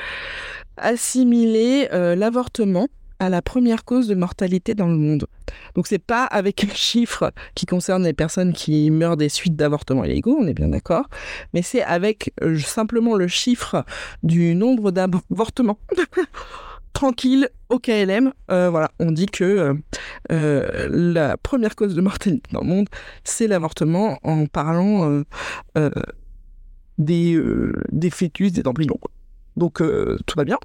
assimilé 0.77 1.87
l'avortement 1.91 2.87
à 3.19 3.29
la 3.29 3.41
première 3.41 3.85
cause 3.85 4.07
de 4.07 4.15
mortalité 4.15 4.75
dans 4.75 4.87
le 4.87 4.97
monde. 4.97 5.27
Donc 5.75 5.87
c'est 5.87 5.99
pas 5.99 6.25
avec 6.25 6.63
un 6.63 6.73
chiffre 6.73 7.31
qui 7.55 7.65
concerne 7.65 8.03
les 8.03 8.13
personnes 8.13 8.53
qui 8.53 8.91
meurent 8.91 9.17
des 9.17 9.29
suites 9.29 9.55
d'avortements 9.55 10.03
illégaux, 10.03 10.37
on 10.39 10.47
est 10.47 10.53
bien 10.53 10.69
d'accord, 10.69 11.07
mais 11.53 11.61
c'est 11.61 11.83
avec 11.83 12.33
simplement 12.65 13.15
le 13.15 13.27
chiffre 13.27 13.85
du 14.23 14.55
nombre 14.55 14.91
d'avortements 14.91 15.79
tranquille 16.93 17.49
au 17.69 17.79
KLM. 17.79 18.31
Euh, 18.51 18.69
voilà, 18.69 18.91
on 18.99 19.11
dit 19.11 19.25
que 19.25 19.43
euh, 19.43 19.73
euh, 20.31 20.87
la 20.89 21.37
première 21.37 21.75
cause 21.75 21.95
de 21.95 22.01
mortalité 22.01 22.49
dans 22.51 22.61
le 22.61 22.67
monde, 22.67 22.87
c'est 23.23 23.47
l'avortement 23.47 24.19
en 24.23 24.45
parlant 24.45 25.23
des, 26.97 27.41
des 27.91 28.09
fœtus, 28.09 28.53
des 28.53 28.67
embryons. 28.67 28.99
Donc 29.57 29.79
tout 29.79 30.35
va 30.37 30.45
bien. 30.45 30.57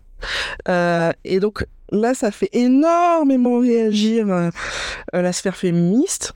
et 1.25 1.41
donc 1.41 1.67
là, 1.91 2.15
ça 2.15 2.31
fait 2.31 2.51
énormément 2.53 3.59
réagir 3.59 4.51
la 5.13 5.33
sphère 5.33 5.57
féministe. 5.57 6.35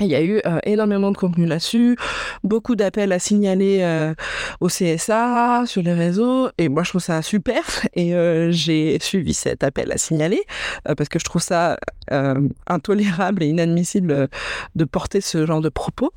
Il 0.00 0.06
y 0.06 0.14
a 0.14 0.22
eu 0.22 0.40
euh, 0.46 0.58
énormément 0.64 1.10
de 1.10 1.16
contenu 1.16 1.46
là-dessus, 1.46 1.96
beaucoup 2.42 2.74
d'appels 2.76 3.12
à 3.12 3.18
signaler 3.18 3.80
euh, 3.82 4.14
au 4.60 4.66
CSA 4.66 5.64
sur 5.66 5.82
les 5.82 5.92
réseaux, 5.92 6.48
et 6.58 6.68
moi 6.68 6.82
je 6.82 6.90
trouve 6.90 7.00
ça 7.00 7.22
super, 7.22 7.62
et 7.94 8.14
euh, 8.14 8.50
j'ai 8.50 8.98
suivi 9.00 9.34
cet 9.34 9.62
appel 9.62 9.92
à 9.92 9.98
signaler, 9.98 10.42
parce 10.84 11.08
que 11.08 11.18
je 11.18 11.24
trouve 11.24 11.42
ça 11.42 11.78
intolérable 12.66 13.42
et 13.42 13.46
inadmissible 13.46 14.28
de 14.74 14.84
porter 14.84 15.20
ce 15.20 15.46
genre 15.46 15.60
de 15.60 15.68
propos. 15.68 16.12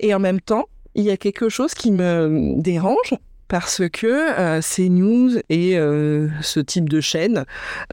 Et 0.00 0.14
en 0.14 0.18
même 0.18 0.40
temps, 0.40 0.66
il 0.94 1.04
y 1.04 1.10
a 1.10 1.16
quelque 1.16 1.48
chose 1.48 1.74
qui 1.74 1.90
me 1.90 2.54
dérange, 2.60 3.14
parce 3.52 3.82
que 3.90 4.06
euh, 4.06 4.62
ces 4.62 4.88
news 4.88 5.36
et 5.50 5.76
euh, 5.76 6.26
ce 6.40 6.58
type 6.58 6.88
de 6.88 7.02
chaîne, 7.02 7.44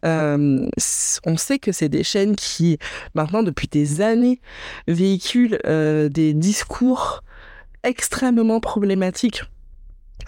euh, 0.05 0.65
on 1.25 1.35
sait 1.35 1.59
que 1.59 1.73
c'est 1.73 1.89
des 1.89 2.05
chaînes 2.05 2.37
qui, 2.37 2.79
maintenant, 3.13 3.43
depuis 3.43 3.67
des 3.67 3.99
années, 3.99 4.39
véhiculent 4.87 5.59
des 5.65 6.33
discours 6.33 7.25
extrêmement 7.83 8.61
problématiques 8.61 9.43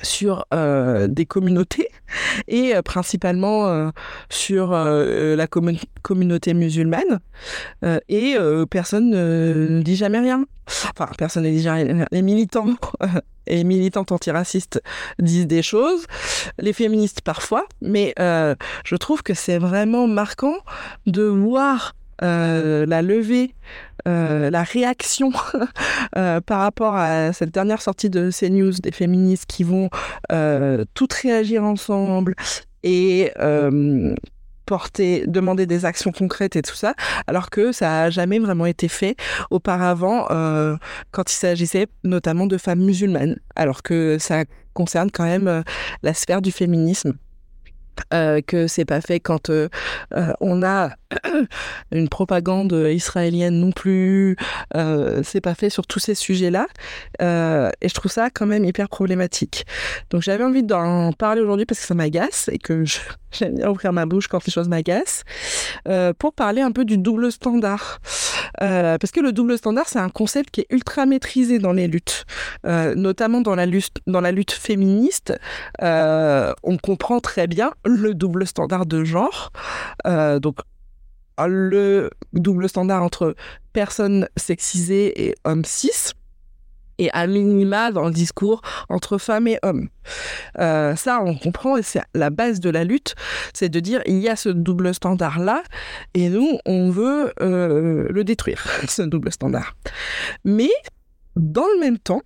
sur 0.04 0.46
des 0.52 1.26
communautés 1.26 1.90
et 2.48 2.74
principalement 2.84 3.92
sur 4.30 4.72
la 4.72 5.48
communauté 5.48 6.54
musulmane 6.54 7.20
et 8.10 8.36
personne 8.70 9.10
ne 9.10 9.82
dit 9.82 9.96
jamais 9.96 10.20
rien. 10.20 10.46
Enfin, 10.68 11.10
personne 11.18 11.44
ne 11.44 11.50
dit 11.50 11.62
jamais 11.62 11.84
rien. 11.84 12.06
Les 12.12 12.22
militants 12.22 12.76
et 13.48 13.64
militantes 13.64 14.12
antiracistes 14.12 14.82
disent 15.20 15.48
des 15.48 15.62
choses, 15.62 16.06
les 16.60 16.74
féministes 16.74 17.22
parfois, 17.22 17.66
mais 17.82 18.14
euh, 18.20 18.56
je 18.86 18.96
trouve 18.96 19.24
que 19.24 19.34
c'est 19.34 19.58
vraiment 19.58 20.08
marquant 20.08 20.56
de 21.06 21.24
voir 21.24 21.94
euh, 22.24 22.86
la 22.86 23.02
levée, 23.02 23.56
euh, 24.08 24.50
la 24.50 24.64
réaction 24.64 25.32
par 26.14 26.60
rapport 26.60 26.96
à 26.96 27.34
cette 27.34 27.52
dernière 27.52 27.82
sortie 27.82 28.10
de 28.10 28.30
CNews 28.32 28.74
des 28.82 28.92
féministes 28.92 29.46
qui 29.46 29.64
vont 29.64 29.90
toutes 30.94 31.14
réagir 31.14 31.64
ensemble 31.64 32.36
et 32.84 33.32
porter, 34.72 35.26
demander 35.28 35.66
des 35.66 35.84
actions 35.84 36.14
concrètes 36.14 36.56
et 36.56 36.62
tout 36.62 36.76
ça, 36.76 36.94
alors 37.28 37.50
que 37.50 37.74
ça 37.74 37.88
n'a 37.90 38.10
jamais 38.10 38.40
vraiment 38.40 38.66
été 38.66 38.88
fait 38.88 39.18
auparavant 39.50 40.28
euh, 40.32 40.78
quand 41.12 41.30
il 41.30 41.36
s'agissait 41.36 41.88
notamment 42.06 42.48
de 42.48 42.58
femmes 42.58 42.80
musulmanes, 42.80 43.36
alors 43.58 43.84
que 43.84 44.16
ça 44.18 44.46
concerne 44.74 45.12
quand 45.12 45.26
même 45.26 45.50
euh, 45.50 45.62
la 46.04 46.14
sphère 46.14 46.42
du 46.42 46.54
féminisme. 46.54 47.18
Euh, 48.14 48.42
que 48.42 48.68
c'est 48.68 48.86
pas 48.86 49.02
fait 49.02 49.20
quand 49.20 49.50
euh, 49.50 49.68
euh, 50.16 50.34
on 50.40 50.64
a 50.64 50.92
une 51.92 52.10
propagande 52.10 52.74
israélienne 52.92 53.60
non 53.60 53.72
plus. 53.72 54.38
c'est 55.24 55.42
pas 55.42 55.56
fait 55.56 55.70
sur 55.70 55.88
tous 55.88 56.00
ces 56.00 56.16
sujets-là. 56.16 56.68
et 57.20 57.88
je 57.88 57.94
trouve 57.94 58.12
ça 58.12 58.30
quand 58.30 58.46
même 58.46 58.66
hyper 58.66 58.90
problématique. 58.90 59.66
Donc 60.10 60.22
j'avais 60.22 60.44
envie 60.44 60.64
d'en 60.64 61.14
parler 61.14 61.42
aujourd'hui 61.42 61.66
parce 61.66 61.80
que 61.80 61.86
ça 61.86 61.94
m'agace 61.94 62.50
et 62.52 62.58
que 62.58 62.84
j'aime 63.32 63.56
bien 63.56 63.70
ouvrir 63.70 63.94
ma 63.94 64.06
bouche 64.06 64.28
quand 64.28 64.46
les 64.46 64.52
choses 64.52 64.68
m'agacent. 64.68 65.24
pour 66.20 66.34
parler 66.34 66.62
un 66.62 66.72
peu 66.72 66.86
du 66.86 66.98
double 66.98 67.32
standard. 67.32 68.00
parce 68.60 69.12
que 69.12 69.20
le 69.20 69.32
double 69.32 69.58
standard, 69.58 69.88
c'est 69.88 70.00
un 70.00 70.10
concept 70.10 70.52
qui 70.52 70.62
est 70.62 70.68
ultra 70.70 71.06
maîtrisé 71.06 71.60
dans 71.60 71.74
les 71.74 71.88
luttes, 71.88 72.26
notamment 72.64 73.42
dans 73.42 73.56
la 73.56 73.66
lutte, 73.66 73.98
dans 74.08 74.22
la 74.22 74.32
lutte 74.32 74.52
féministe. 74.52 75.34
on 75.82 76.78
comprend 76.82 77.20
très 77.20 77.48
bien 77.48 77.72
le 77.86 78.14
double 78.14 78.48
standard 78.48 78.86
de 78.86 79.04
genre. 79.04 79.52
Euh, 80.06 80.40
donc, 80.40 80.58
le 81.40 82.10
double 82.34 82.70
standard 82.70 83.04
entre 83.04 83.36
personnes 83.74 84.28
sexisées 84.38 85.28
et 85.28 85.36
hommes 85.44 85.66
cis 85.66 86.14
et 87.02 87.10
à 87.14 87.26
minima 87.26 87.92
dans 87.92 88.06
le 88.06 88.12
discours 88.12 88.62
entre 88.88 89.18
femmes 89.18 89.48
et 89.48 89.58
hommes. 89.64 89.90
Euh, 90.60 90.96
ça, 90.96 91.22
on 91.24 91.36
comprend, 91.36 91.76
et 91.78 91.82
c'est 91.82 92.02
la 92.14 92.30
base 92.30 92.60
de 92.60 92.70
la 92.70 92.84
lutte, 92.84 93.16
c'est 93.54 93.70
de 93.70 93.80
dire 93.80 94.02
il 94.06 94.20
y 94.20 94.30
a 94.30 94.36
ce 94.36 94.50
double 94.50 94.94
standard-là, 94.94 95.64
et 96.14 96.30
nous, 96.30 96.60
on 96.66 96.92
veut 96.92 97.34
euh, 97.42 98.08
le 98.10 98.24
détruire, 98.24 98.64
ce 98.88 99.02
double 99.02 99.32
standard. 99.32 99.74
Mais, 100.46 100.70
dans 101.36 101.66
le 101.76 101.80
même 101.80 101.98
temps, 101.98 102.22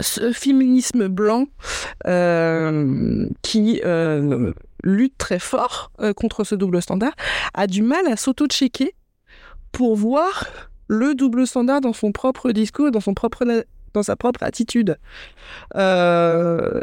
ce 0.00 0.32
féminisme 0.32 1.08
blanc 1.08 1.44
euh, 2.06 3.28
qui 3.42 3.82
lutte 4.82 5.18
très 5.18 5.38
fort 5.38 5.90
euh, 6.00 6.12
contre 6.12 6.44
ce 6.44 6.54
double 6.54 6.82
standard 6.82 7.12
a 7.54 7.66
du 7.66 7.82
mal 7.82 8.06
à 8.06 8.16
s'auto-checker 8.16 8.94
pour 9.72 9.96
voir 9.96 10.46
le 10.88 11.14
double 11.14 11.46
standard 11.46 11.80
dans 11.80 11.92
son 11.92 12.12
propre 12.12 12.50
discours, 12.52 12.90
dans 12.90 13.00
son 13.00 13.14
propre 13.14 13.44
dans 13.94 14.02
sa 14.02 14.16
propre 14.16 14.42
attitude. 14.42 14.98
Euh, 15.76 16.80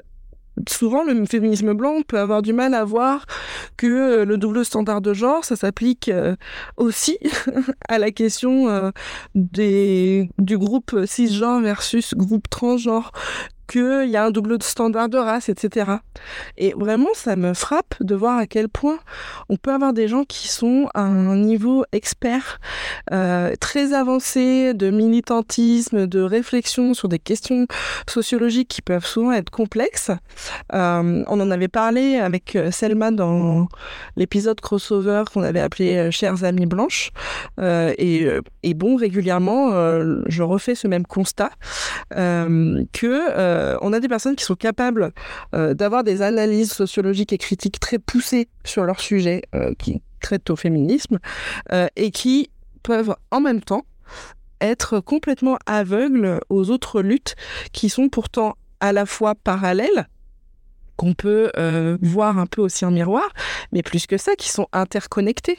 souvent, 0.69 1.03
le 1.03 1.25
féminisme 1.25 1.73
blanc 1.73 2.01
peut 2.07 2.19
avoir 2.19 2.41
du 2.41 2.53
mal 2.53 2.73
à 2.73 2.83
voir 2.83 3.25
que 3.77 3.87
euh, 3.87 4.25
le 4.25 4.37
double 4.37 4.63
standard 4.63 5.01
de 5.01 5.13
genre, 5.13 5.43
ça 5.43 5.55
s'applique 5.55 6.11
aussi 6.77 7.17
à 7.89 7.97
la 7.97 8.11
question 8.11 8.91
des, 9.33 10.29
du 10.37 10.57
groupe 10.57 11.05
cisgenre 11.05 11.61
versus 11.61 12.13
groupe 12.13 12.49
transgenre, 12.49 13.11
qu'il 13.67 14.09
y 14.09 14.17
a 14.17 14.25
un 14.25 14.31
double 14.31 14.61
standard 14.61 15.09
de 15.09 15.17
race, 15.17 15.49
etc. 15.49 15.91
Et 16.57 16.73
vraiment, 16.75 17.09
ça 17.13 17.35
me 17.35 17.53
frappe 17.53 17.95
de 17.99 18.15
voir 18.15 18.37
à 18.37 18.47
quel 18.47 18.69
point 18.69 18.99
on 19.49 19.57
peut 19.57 19.71
avoir 19.71 19.93
des 19.93 20.07
gens 20.07 20.23
qui 20.23 20.47
sont 20.47 20.89
à 20.93 21.01
un 21.01 21.35
niveau 21.37 21.85
expert, 21.91 22.59
euh, 23.11 23.53
très 23.59 23.93
avancé 23.93 24.73
de 24.73 24.89
militantisme, 24.89 26.07
de 26.07 26.21
réflexion 26.21 26.93
sur 26.93 27.09
des 27.09 27.19
questions 27.19 27.67
sociologiques 28.07 28.67
qui 28.67 28.81
peuvent 28.81 29.05
souvent 29.05 29.31
être 29.31 29.49
complexes. 29.49 30.11
Euh, 30.73 31.23
on 31.27 31.39
en 31.39 31.51
avait 31.51 31.67
parlé 31.67 32.17
avec 32.17 32.55
euh, 32.55 32.71
Selma 32.71 33.11
dans 33.11 33.67
l'épisode 34.15 34.59
crossover 34.61 35.23
qu'on 35.33 35.43
avait 35.43 35.59
appelé 35.59 36.11
Chères 36.11 36.43
amies 36.43 36.65
blanches. 36.65 37.11
Et, 37.61 38.27
et, 38.63 38.73
bon, 38.73 38.95
régulièrement, 38.95 39.71
je 40.27 40.43
refais 40.43 40.75
ce 40.75 40.87
même 40.87 41.05
constat 41.05 41.51
que 42.11 43.54
euh, 43.55 43.77
on 43.81 43.93
a 43.93 43.99
des 43.99 44.07
personnes 44.07 44.35
qui 44.35 44.43
sont 44.43 44.55
capables 44.55 45.11
euh, 45.53 45.73
d'avoir 45.73 46.03
des 46.03 46.21
analyses 46.21 46.71
sociologiques 46.71 47.33
et 47.33 47.37
critiques 47.37 47.79
très 47.79 47.99
poussées 47.99 48.49
sur 48.63 48.83
leur 48.83 48.99
sujet 48.99 49.43
euh, 49.55 49.73
qui 49.77 50.01
traitent 50.21 50.49
au 50.49 50.55
féminisme 50.55 51.19
et 51.95 52.09
qui 52.09 52.49
peuvent 52.81 53.15
en 53.29 53.41
même 53.41 53.61
temps 53.61 53.85
être 54.59 54.99
complètement 54.99 55.59
aveugles 55.67 56.39
aux 56.49 56.71
autres 56.71 57.01
luttes 57.03 57.35
qui 57.73 57.89
sont 57.89 58.09
pourtant 58.09 58.55
à 58.79 58.91
la 58.91 59.05
fois 59.05 59.35
parallèles 59.35 60.07
qu'on 60.97 61.13
peut 61.13 61.51
euh, 61.57 61.97
voir 62.01 62.37
un 62.37 62.45
peu 62.45 62.61
aussi 62.61 62.85
en 62.85 62.91
miroir, 62.91 63.27
mais 63.71 63.83
plus 63.83 64.07
que 64.07 64.17
ça, 64.17 64.35
qui 64.35 64.49
sont 64.49 64.67
interconnectés, 64.73 65.57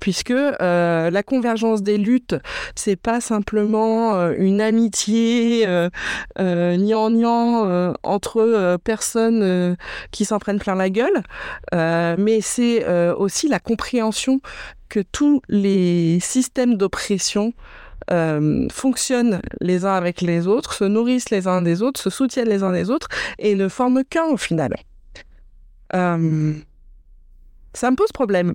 puisque 0.00 0.30
euh, 0.30 1.10
la 1.10 1.22
convergence 1.22 1.82
des 1.82 1.98
luttes, 1.98 2.36
c'est 2.74 2.96
pas 2.96 3.20
simplement 3.20 4.14
euh, 4.14 4.34
une 4.36 4.60
amitié 4.60 5.66
niant 6.38 7.94
entre 8.02 8.76
personnes 8.82 9.76
qui 10.10 10.24
s'en 10.24 10.38
prennent 10.38 10.58
plein 10.58 10.74
la 10.74 10.90
gueule, 10.90 11.22
mais 11.72 12.40
c'est 12.40 12.86
aussi 13.12 13.48
la 13.48 13.58
compréhension 13.58 14.40
que 14.88 15.00
tous 15.00 15.42
les 15.48 16.18
systèmes 16.20 16.76
d'oppression 16.76 17.52
euh, 18.10 18.66
fonctionnent 18.70 19.40
les 19.60 19.84
uns 19.84 19.94
avec 19.94 20.20
les 20.20 20.46
autres, 20.46 20.74
se 20.74 20.84
nourrissent 20.84 21.30
les 21.30 21.46
uns 21.46 21.62
des 21.62 21.82
autres, 21.82 22.00
se 22.00 22.10
soutiennent 22.10 22.48
les 22.48 22.62
uns 22.62 22.72
des 22.72 22.90
autres 22.90 23.08
et 23.38 23.54
ne 23.54 23.68
forment 23.68 24.04
qu'un 24.04 24.24
au 24.24 24.36
final. 24.36 24.74
Euh, 25.94 26.54
ça 27.74 27.90
me 27.90 27.96
pose 27.96 28.12
problème. 28.12 28.54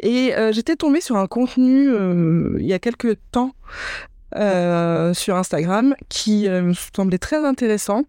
Et 0.00 0.34
euh, 0.34 0.52
j'étais 0.52 0.76
tombée 0.76 1.00
sur 1.00 1.16
un 1.16 1.26
contenu 1.26 1.90
il 2.58 2.66
y 2.66 2.72
a 2.72 2.78
quelques 2.78 3.16
temps 3.30 3.52
euh, 4.36 5.14
sur 5.14 5.36
Instagram 5.36 5.94
qui 6.08 6.48
euh, 6.48 6.62
me 6.62 6.72
semblait 6.72 7.18
très 7.18 7.44
intéressant 7.44 8.02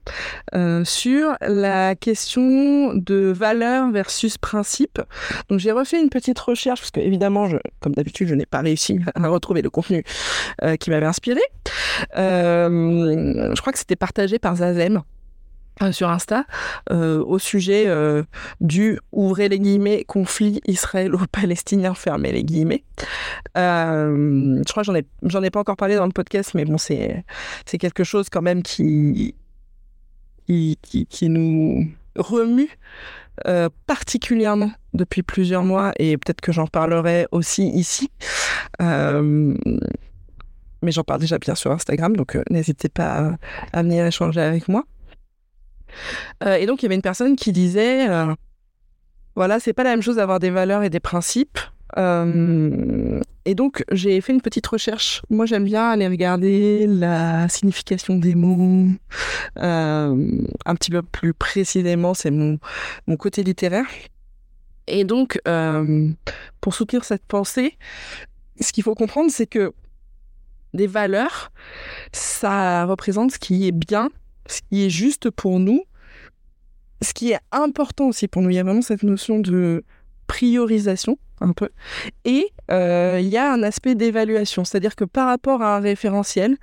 euh, 0.54 0.84
sur 0.84 1.36
la 1.42 1.96
question 1.96 2.94
de 2.94 3.32
valeur 3.36 3.92
versus 3.92 4.38
principe. 4.38 5.02
Donc 5.50 5.60
j'ai 5.60 5.72
refait 5.72 6.02
une 6.02 6.10
petite 6.10 6.40
recherche 6.40 6.82
parce 6.82 6.92
que 6.92 7.00
évidemment, 7.00 7.48
je, 7.48 7.58
comme 7.80 7.94
d'habitude, 7.94 8.28
je 8.28 8.36
n'ai 8.36 8.46
pas 8.46 8.62
réussi 8.62 9.00
à 9.16 9.28
retrouver 9.28 9.62
le 9.62 9.70
contenu 9.70 10.04
euh, 10.64 10.76
qui 10.76 10.90
m'avait 10.90 11.06
inspiré. 11.06 11.42
Euh, 12.18 13.54
je 13.56 13.62
crois 13.62 13.74
que 13.74 13.80
c'était 13.80 13.96
partagé 13.96 14.40
par 14.40 14.56
Zazem. 14.56 15.02
Euh, 15.82 15.92
sur 15.92 16.10
Insta 16.10 16.46
euh, 16.90 17.22
au 17.22 17.38
sujet 17.38 17.84
euh, 17.88 18.24
du 18.62 18.98
ouvrez 19.12 19.50
les 19.50 19.60
guillemets 19.60 20.06
conflit 20.06 20.62
israélo-palestinien 20.68 21.94
fermez 21.94 22.32
les 22.32 22.46
guillemets. 22.46 22.86
Euh, 23.58 24.62
je 24.66 24.72
crois 24.72 24.84
que 24.84 24.88
j'en 24.88 24.96
ai 24.96 25.06
j'en 25.24 25.44
ai 25.44 25.50
pas 25.50 25.60
encore 25.60 25.76
parlé 25.76 25.98
dans 25.98 26.06
le 26.06 26.14
podcast, 26.14 26.54
mais 26.54 26.64
bon 26.64 26.78
c'est 26.78 27.26
c'est 27.66 27.78
quelque 27.78 28.06
chose 28.06 28.30
quand 28.30 28.42
même 28.42 28.64
qui 28.64 29.36
qui, 30.48 30.78
qui, 31.10 31.28
nous 31.28 31.88
remue 32.16 32.70
euh, 33.48 33.68
particulièrement 33.86 34.72
depuis 34.94 35.24
plusieurs 35.24 35.64
mois 35.64 35.92
et 35.98 36.18
peut-être 36.18 36.40
que 36.40 36.54
j'en 36.54 36.68
parlerai 36.68 37.28
aussi 37.32 37.68
ici. 37.68 38.12
Euh, 38.82 39.54
mais 40.82 40.92
j'en 40.92 41.04
parle 41.04 41.20
déjà 41.20 41.38
bien 41.38 41.56
sur 41.56 41.72
Instagram, 41.72 42.16
donc 42.16 42.38
n'hésitez 42.50 42.88
pas 42.88 43.36
à 43.74 43.84
venir 43.84 44.06
échanger 44.06 44.40
avec 44.40 44.70
moi. 44.70 44.86
Euh, 46.44 46.56
et 46.56 46.66
donc, 46.66 46.82
il 46.82 46.86
y 46.86 46.88
avait 46.88 46.96
une 46.96 47.02
personne 47.02 47.36
qui 47.36 47.52
disait 47.52 48.10
euh, 48.10 48.34
voilà, 49.36 49.60
c'est 49.60 49.74
pas 49.74 49.84
la 49.84 49.92
même 49.92 50.02
chose 50.02 50.18
d'avoir 50.18 50.40
des 50.40 50.50
valeurs 50.50 50.84
et 50.84 50.90
des 50.90 51.00
principes. 51.00 51.60
Euh, 51.98 53.22
et 53.46 53.56
donc, 53.56 53.84
j'ai 53.92 54.20
fait 54.22 54.34
une 54.34 54.42
petite 54.42 54.66
recherche. 54.68 55.22
Moi, 55.30 55.46
j'aime 55.46 55.66
bien 55.66 55.90
aller 55.90 56.08
regarder 56.08 56.88
la 56.88 57.48
signification 57.48 58.16
des 58.16 58.36
mots 58.36 58.88
euh, 59.60 60.42
un 60.66 60.76
petit 60.76 60.92
peu 60.92 61.02
plus 61.04 61.34
précisément. 61.34 62.14
C'est 62.14 62.32
mon, 62.32 62.60
mon 63.08 63.18
côté 63.18 63.44
littéraire. 63.44 63.86
Et 64.88 65.04
donc, 65.04 65.40
pour 66.62 66.74
soutenir 66.74 67.04
cette 67.04 67.26
pensée, 67.26 67.78
ce 68.60 68.72
qu'il 68.72 68.84
faut 68.84 68.96
comprendre, 68.96 69.32
c'est 69.32 69.48
que 69.48 69.74
des 70.76 70.88
valeurs, 70.88 71.52
ça 72.12 72.86
représente 72.86 73.32
ce 73.32 73.40
qui 73.40 73.68
est 73.68 73.72
bien 73.72 74.10
ce 74.48 74.62
qui 74.70 74.86
est 74.86 74.90
juste 74.90 75.30
pour 75.30 75.60
nous, 75.60 75.84
ce 77.02 77.14
qui 77.14 77.32
est 77.32 77.40
important 77.52 78.08
aussi 78.08 78.28
pour 78.28 78.42
nous. 78.42 78.50
Il 78.50 78.56
y 78.56 78.60
a 78.60 78.64
vraiment 78.64 78.82
cette 78.82 79.04
notion 79.04 79.40
de 79.40 79.84
priorisation 80.28 81.18
un 81.42 81.52
peu. 81.52 81.70
Et 82.24 82.48
euh, 82.72 83.20
il 83.22 83.28
y 83.28 83.38
a 83.38 83.52
un 83.52 83.64
aspect 83.64 83.96
d'évaluation, 83.96 84.64
c'est-à-dire 84.64 84.96
que 84.96 85.04
par 85.04 85.28
rapport 85.28 85.62
à 85.62 85.78
un 85.78 85.80
référentiel, 85.80 86.58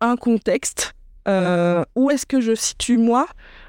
un 0.00 0.16
contexte, 0.16 0.94
euh, 1.28 1.84
où 1.94 2.10
est-ce 2.10 2.26
que 2.26 2.40
je 2.40 2.54
situe 2.54 2.98
moi 2.98 3.26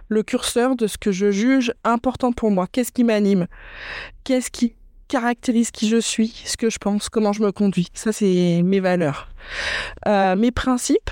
le 0.10 0.24
curseur 0.24 0.76
de 0.76 0.88
ce 0.88 0.98
que 0.98 1.12
je 1.12 1.32
juge 1.32 1.74
important 1.84 2.32
pour 2.32 2.52
moi? 2.52 2.67
Qu'est-ce 2.71 2.91
qui 2.91 3.04
m'anime? 3.04 3.48
Qu'est-ce 4.24 4.52
qui 4.52 4.76
caractérise 5.08 5.71
qui 5.71 5.88
je 5.88 5.98
suis, 5.98 6.30
ce 6.45 6.58
que 6.58 6.69
je 6.69 6.78
pense, 6.80 7.10
comment 7.10 7.32
je 7.32 7.41
me 7.41 7.52
conduis? 7.52 7.88
Ça, 7.93 8.12
c'est 8.12 8.62
mes 8.63 8.80
valeurs. 8.80 9.30
Euh, 10.08 10.36
mes 10.36 10.52
principes, 10.52 11.12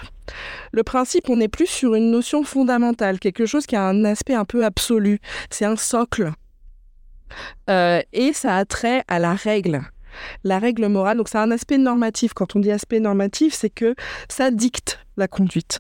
le 0.72 0.84
principe, 0.84 1.30
on 1.30 1.40
est 1.40 1.48
plus 1.48 1.68
sur 1.68 1.96
une 1.96 2.12
notion 2.12 2.44
fondamentale, 2.44 3.20
quelque 3.20 3.46
chose 3.46 3.66
qui 3.66 3.76
a 3.76 3.84
un 3.84 4.06
aspect 4.06 4.34
un 4.34 4.46
peu 4.46 4.66
absolu. 4.66 5.20
C'est 5.50 5.66
un 5.66 5.76
socle. 5.76 6.32
Euh, 7.70 8.02
et 8.12 8.34
ça 8.34 8.58
a 8.58 8.66
trait 8.66 9.04
à 9.08 9.20
la 9.20 9.34
règle. 9.34 9.82
La 10.44 10.60
règle 10.60 10.88
morale, 10.88 11.18
donc 11.18 11.28
c'est 11.28 11.40
un 11.40 11.50
aspect 11.52 11.78
normatif. 11.78 12.34
Quand 12.34 12.56
on 12.56 12.60
dit 12.60 12.72
aspect 12.72 13.00
normatif, 13.00 13.54
c'est 13.54 13.72
que 13.72 13.96
ça 14.30 14.52
dicte 14.52 15.00
la 15.18 15.28
conduite. 15.28 15.80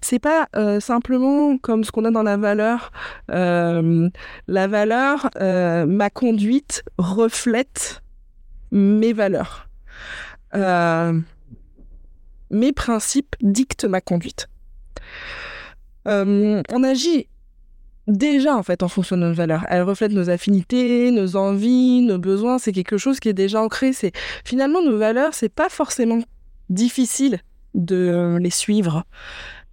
C'est 0.00 0.18
pas 0.18 0.48
euh, 0.56 0.80
simplement 0.80 1.58
comme 1.58 1.84
ce 1.84 1.90
qu'on 1.90 2.04
a 2.06 2.10
dans 2.10 2.22
la 2.22 2.38
valeur. 2.38 2.92
Euh, 3.30 4.08
la 4.48 4.66
valeur, 4.68 5.28
ma 5.36 6.10
conduite 6.10 6.82
reflète 6.96 8.02
mes 8.70 9.12
valeurs. 9.12 9.68
Euh, 12.54 12.58
mes 12.58 12.72
principes 12.72 13.36
dictent 13.40 13.84
ma 13.84 14.00
conduite. 14.00 14.48
Euh, 16.06 16.62
on 16.72 16.84
agit 16.84 17.28
déjà 18.06 18.54
en 18.54 18.62
fait 18.62 18.82
en 18.82 18.88
fonction 18.88 19.16
de 19.16 19.22
nos 19.22 19.34
valeurs. 19.34 19.64
Elles 19.68 19.82
reflètent 19.82 20.12
nos 20.12 20.30
affinités, 20.30 21.10
nos 21.10 21.36
envies, 21.36 22.02
nos 22.02 22.18
besoins. 22.18 22.58
C'est 22.58 22.72
quelque 22.72 22.98
chose 22.98 23.20
qui 23.20 23.28
est 23.28 23.34
déjà 23.34 23.60
ancré. 23.60 23.92
C'est 23.92 24.12
finalement 24.44 24.82
nos 24.82 24.98
valeurs. 24.98 25.34
C'est 25.34 25.48
pas 25.52 25.68
forcément 25.68 26.20
difficile 26.68 27.40
de 27.74 28.38
les 28.40 28.50
suivre 28.50 29.04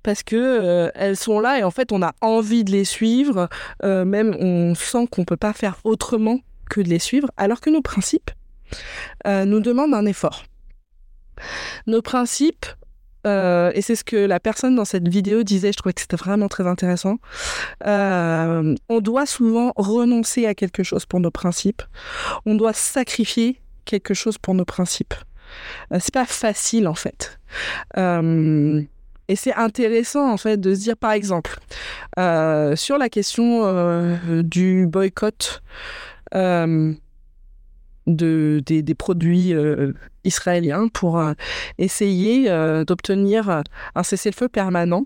parce 0.03 0.23
que 0.23 0.35
euh, 0.35 0.89
elles 0.95 1.17
sont 1.17 1.39
là 1.39 1.59
et 1.59 1.63
en 1.63 1.71
fait 1.71 1.91
on 1.91 2.01
a 2.01 2.13
envie 2.21 2.63
de 2.63 2.71
les 2.71 2.85
suivre. 2.85 3.49
Euh, 3.83 4.05
même 4.05 4.35
on 4.39 4.75
sent 4.75 5.07
qu'on 5.11 5.25
peut 5.25 5.37
pas 5.37 5.53
faire 5.53 5.77
autrement 5.83 6.39
que 6.69 6.81
de 6.81 6.89
les 6.89 6.99
suivre. 6.99 7.29
Alors 7.37 7.61
que 7.61 7.69
nos 7.69 7.81
principes 7.81 8.31
euh, 9.27 9.45
nous 9.45 9.59
demandent 9.59 9.93
un 9.93 10.05
effort. 10.05 10.43
Nos 11.87 12.01
principes, 12.01 12.65
euh, 13.27 13.71
et 13.75 13.81
c'est 13.81 13.95
ce 13.95 14.03
que 14.03 14.15
la 14.15 14.39
personne 14.39 14.75
dans 14.75 14.85
cette 14.85 15.07
vidéo 15.07 15.43
disait, 15.43 15.71
je 15.71 15.77
trouvais 15.77 15.93
que 15.93 16.01
c'était 16.01 16.17
vraiment 16.17 16.47
très 16.47 16.67
intéressant, 16.67 17.17
euh, 17.85 18.75
on 18.89 18.99
doit 18.99 19.25
souvent 19.25 19.73
renoncer 19.75 20.45
à 20.45 20.55
quelque 20.55 20.83
chose 20.83 21.05
pour 21.05 21.19
nos 21.19 21.31
principes, 21.31 21.83
on 22.45 22.55
doit 22.55 22.73
sacrifier 22.73 23.61
quelque 23.85 24.13
chose 24.13 24.37
pour 24.37 24.53
nos 24.53 24.65
principes. 24.65 25.13
Euh, 25.91 25.97
c'est 25.99 26.13
pas 26.13 26.25
facile 26.25 26.87
en 26.87 26.95
fait. 26.95 27.39
Et 29.27 29.35
c'est 29.35 29.53
intéressant 29.53 30.29
en 30.29 30.37
fait 30.37 30.57
de 30.57 30.73
se 30.73 30.79
dire 30.79 30.97
par 30.97 31.11
exemple 31.11 31.59
sur 32.17 32.97
la 32.97 33.09
question 33.09 34.17
du 34.43 34.87
boycott 34.87 35.61
de, 38.15 38.61
des, 38.65 38.95
produits 38.95 39.53
israéliens 40.23 40.87
pour 40.87 41.21
essayer 41.77 42.49
d'obtenir 42.85 43.63
un 43.95 44.03
cessez-le-feu 44.03 44.49
permanent 44.49 45.05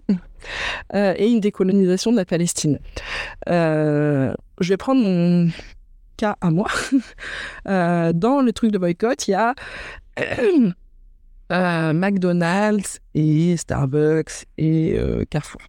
et 0.93 1.27
une 1.27 1.39
décolonisation 1.39 2.11
de 2.11 2.17
la 2.17 2.25
Palestine. 2.25 2.79
je 3.47 4.33
vais 4.59 4.77
prendre 4.77 5.01
mon 5.01 5.49
cas 6.17 6.37
à 6.41 6.51
moi. 6.51 6.67
dans 7.65 8.41
le 8.41 8.51
truc 8.51 8.71
de 8.71 8.77
boycott, 8.77 9.27
il 9.27 9.31
y 9.31 9.35
a 9.35 9.53
euh, 11.51 11.93
McDonald's 11.93 12.99
et 13.13 13.55
Starbucks 13.55 14.45
et 14.57 14.97
euh, 14.97 15.25
Carrefour. 15.29 15.61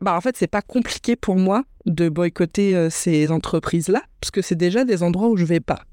Euh, 0.00 0.04
bah 0.04 0.16
en 0.16 0.20
fait, 0.20 0.36
c'est 0.36 0.46
pas 0.46 0.62
compliqué 0.62 1.16
pour 1.16 1.36
moi 1.36 1.64
de 1.86 2.08
boycotter 2.08 2.88
ces 2.90 3.30
entreprises-là, 3.30 4.02
parce 4.20 4.30
que 4.30 4.42
c'est 4.42 4.54
déjà 4.54 4.84
des 4.84 5.02
endroits 5.02 5.28
où 5.28 5.36
je 5.36 5.44
vais 5.44 5.60
pas. 5.60 5.84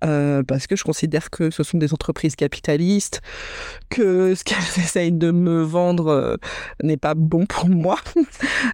parce 0.00 0.66
que 0.66 0.76
je 0.76 0.84
considère 0.84 1.30
que 1.30 1.50
ce 1.50 1.62
sont 1.62 1.78
des 1.78 1.92
entreprises 1.92 2.36
capitalistes, 2.36 3.20
que 3.90 4.34
ce 4.34 4.44
qu'elles 4.44 4.58
essayent 4.84 5.12
de 5.12 5.30
me 5.30 5.62
vendre 5.62 6.38
n'est 6.82 6.96
pas 6.96 7.14
bon 7.14 7.46
pour 7.46 7.68
moi. 7.68 7.98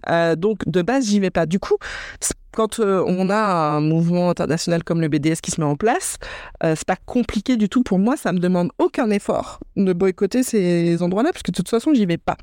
donc 0.37 0.59
de 0.67 0.81
base, 0.81 1.07
j'y 1.07 1.19
vais 1.19 1.31
pas. 1.31 1.45
Du 1.45 1.59
coup, 1.59 1.77
quand 2.55 2.79
euh, 2.79 3.03
on 3.05 3.29
a 3.29 3.37
un 3.37 3.81
mouvement 3.81 4.29
international 4.29 4.83
comme 4.83 5.01
le 5.01 5.09
BDS 5.09 5.41
qui 5.43 5.51
se 5.51 5.61
met 5.61 5.67
en 5.67 5.75
place, 5.75 6.17
euh, 6.63 6.73
c'est 6.75 6.87
pas 6.87 6.95
compliqué 6.95 7.57
du 7.57 7.69
tout 7.69 7.83
pour 7.83 7.99
moi. 7.99 8.17
Ça 8.17 8.31
me 8.31 8.39
demande 8.39 8.71
aucun 8.79 9.11
effort 9.11 9.59
de 9.75 9.93
boycotter 9.93 10.41
ces 10.41 11.03
endroits-là, 11.03 11.31
parce 11.31 11.43
que 11.43 11.51
de 11.51 11.55
toute 11.55 11.69
façon, 11.69 11.93
j'y 11.93 12.05
vais 12.05 12.17
pas. 12.17 12.37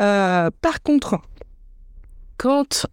Euh, 0.00 0.50
par 0.62 0.82
contre, 0.82 1.20
quand 2.36 2.86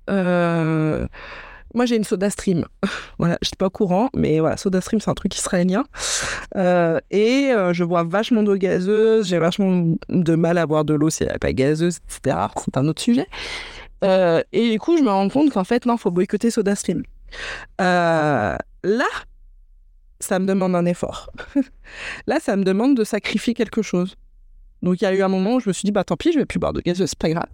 moi 1.76 1.88
j'ai 1.88 1.96
une 1.96 2.04
Soda 2.04 2.30
Stream, 2.30 2.66
voilà, 3.18 3.38
je 3.42 3.48
suis 3.48 3.56
pas 3.56 3.66
au 3.66 3.72
courant, 3.72 4.10
mais 4.16 4.40
voilà, 4.40 4.58
Soda 4.58 4.80
Stream 4.80 5.02
c'est 5.02 5.10
un 5.10 5.16
truc 5.16 5.36
israélien, 5.36 5.86
et 6.56 7.52
je 7.72 7.84
bois 7.84 8.04
vachement 8.04 8.44
d'eau 8.44 8.56
gazeuse, 8.56 9.28
j'ai 9.28 9.40
vachement 9.40 9.96
de 10.10 10.36
mal 10.36 10.58
à 10.58 10.66
boire 10.68 10.86
de 10.86 10.94
l'eau 10.94 11.10
si 11.10 11.24
elle 11.24 11.32
n'est 11.32 11.40
pas 11.40 11.54
gazeuse, 11.54 11.98
etc. 12.10 12.38
C'est 12.64 12.78
un 12.78 12.88
autre 12.88 13.02
sujet. 13.02 13.28
Euh, 14.04 14.42
et 14.52 14.72
du 14.72 14.80
coup, 14.80 14.98
je 14.98 15.04
me 15.04 15.10
rends 15.10 15.30
compte 15.30 15.52
qu'en 15.52 15.64
fait, 15.64 15.86
non, 15.86 15.98
faut 15.98 16.12
boycotter 16.12 16.52
SodaStream. 16.52 17.04
Euh, 17.82 18.58
là, 18.84 19.06
ça 20.20 20.40
me 20.40 20.46
demande 20.46 20.76
un 20.76 20.86
effort. 20.86 21.32
là, 22.28 22.40
ça 22.40 22.56
me 22.56 22.64
demande 22.64 22.98
de 22.98 23.04
sacrifier 23.04 23.54
quelque 23.54 23.82
chose. 23.82 24.16
Donc, 24.84 25.02
il 25.02 25.06
y 25.06 25.08
a 25.08 25.14
eu 25.14 25.24
un 25.24 25.28
moment 25.28 25.56
où 25.56 25.60
je 25.60 25.70
me 25.70 25.74
suis 25.74 25.86
dit, 25.86 25.92
bah 25.92 26.04
tant 26.04 26.16
pis, 26.16 26.32
je 26.32 26.38
vais 26.38 26.46
plus 26.46 26.60
boire 26.60 26.74
de 26.74 26.82
gaz, 26.82 27.04
c'est 27.04 27.18
pas 27.18 27.30
grave. 27.30 27.48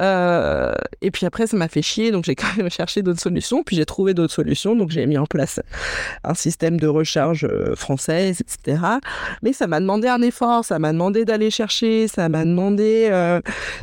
Euh, 0.00 0.74
et 1.00 1.10
puis 1.10 1.26
après, 1.26 1.46
ça 1.48 1.56
m'a 1.56 1.68
fait 1.68 1.82
chier, 1.82 2.12
donc 2.12 2.24
j'ai 2.24 2.34
quand 2.36 2.56
même 2.56 2.70
cherché 2.70 3.02
d'autres 3.02 3.20
solutions. 3.20 3.64
Puis 3.64 3.76
j'ai 3.76 3.86
trouvé 3.86 4.14
d'autres 4.14 4.34
solutions, 4.34 4.76
donc 4.76 4.90
j'ai 4.90 5.06
mis 5.06 5.18
en 5.18 5.26
place 5.26 5.58
un 6.22 6.34
système 6.34 6.78
de 6.78 6.86
recharge 6.86 7.48
française, 7.74 8.40
etc. 8.40 8.82
Mais 9.42 9.52
ça 9.52 9.66
m'a 9.66 9.80
demandé 9.80 10.06
un 10.06 10.22
effort, 10.22 10.64
ça 10.64 10.78
m'a 10.78 10.92
demandé 10.92 11.24
d'aller 11.24 11.50
chercher, 11.50 12.06
ça 12.06 12.28
m'a 12.28 12.44
demandé 12.44 13.10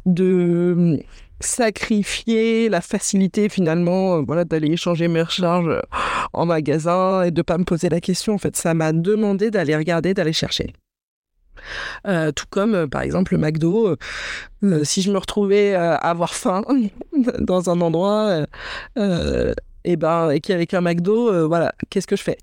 de 0.05 0.99
sacrifier 1.39 2.69
la 2.69 2.81
facilité 2.81 3.49
finalement 3.49 4.17
euh, 4.17 4.23
voilà 4.25 4.43
d'aller 4.45 4.71
échanger 4.71 5.07
mes 5.07 5.21
recharges 5.21 5.69
euh, 5.69 5.81
en 6.33 6.45
magasin 6.45 7.23
et 7.23 7.31
de 7.31 7.41
pas 7.41 7.57
me 7.57 7.63
poser 7.63 7.89
la 7.89 8.01
question 8.01 8.33
en 8.33 8.37
fait 8.37 8.55
ça 8.57 8.73
m'a 8.73 8.91
demandé 8.91 9.49
d'aller 9.49 9.75
regarder 9.75 10.13
d'aller 10.13 10.33
chercher 10.33 10.73
euh, 12.07 12.31
tout 12.31 12.45
comme 12.49 12.87
par 12.89 13.01
exemple 13.01 13.33
le 13.33 13.39
McDo 13.39 13.95
si 14.83 15.01
je 15.01 15.11
me 15.11 15.17
retrouvais 15.17 15.73
à 15.73 15.95
avoir 15.95 16.33
faim 16.33 16.63
dans 17.39 17.69
un 17.69 17.81
endroit 17.81 18.45
et 19.85 19.95
ben 19.95 20.31
et 20.31 20.39
qu'avec 20.39 20.73
un 20.73 20.81
McDo 20.81 21.47
voilà 21.47 21.73
qu'est-ce 21.89 22.07
que 22.07 22.15
je 22.15 22.23
fais? 22.23 22.37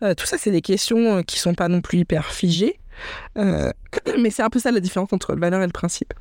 Tout 0.00 0.26
ça 0.26 0.38
c'est 0.38 0.50
des 0.50 0.62
questions 0.62 1.22
qui 1.22 1.38
sont 1.38 1.54
pas 1.54 1.68
non 1.68 1.80
plus 1.80 1.98
hyper 1.98 2.26
figées 2.26 2.78
mais 3.36 4.30
c'est 4.30 4.42
un 4.42 4.50
peu 4.50 4.58
ça 4.58 4.70
la 4.70 4.80
différence 4.80 5.12
entre 5.12 5.34
le 5.34 5.40
valeur 5.40 5.62
et 5.62 5.66
le 5.66 5.72
principe 5.72 6.12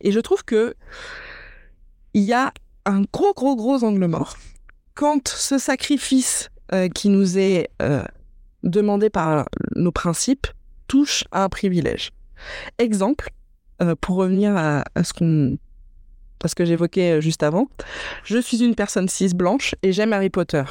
et 0.00 0.12
je 0.12 0.20
trouve 0.20 0.44
que 0.44 0.74
il 2.14 2.22
y 2.22 2.32
a 2.32 2.52
un 2.84 3.02
gros, 3.12 3.32
gros, 3.34 3.56
gros 3.56 3.84
angle 3.84 4.06
mort. 4.06 4.36
Quand 4.94 5.28
ce 5.28 5.58
sacrifice 5.58 6.50
euh, 6.72 6.88
qui 6.88 7.08
nous 7.08 7.38
est 7.38 7.70
euh, 7.80 8.04
demandé 8.62 9.10
par 9.10 9.46
nos 9.74 9.92
principes 9.92 10.46
touche 10.86 11.24
à 11.30 11.44
un 11.44 11.48
privilège. 11.48 12.10
Exemple, 12.78 13.30
euh, 13.80 13.94
pour 14.00 14.16
revenir 14.16 14.56
à, 14.56 14.84
ce 15.02 15.12
qu'on 15.12 15.58
à 16.44 16.48
que 16.48 16.64
j'évoquais 16.64 17.22
juste 17.22 17.44
avant, 17.44 17.68
je 18.24 18.38
suis 18.38 18.64
une 18.64 18.74
personne 18.74 19.08
cis 19.08 19.32
blanche 19.34 19.76
et 19.82 19.92
j'aime 19.92 20.12
Harry 20.12 20.30
Potter. 20.30 20.64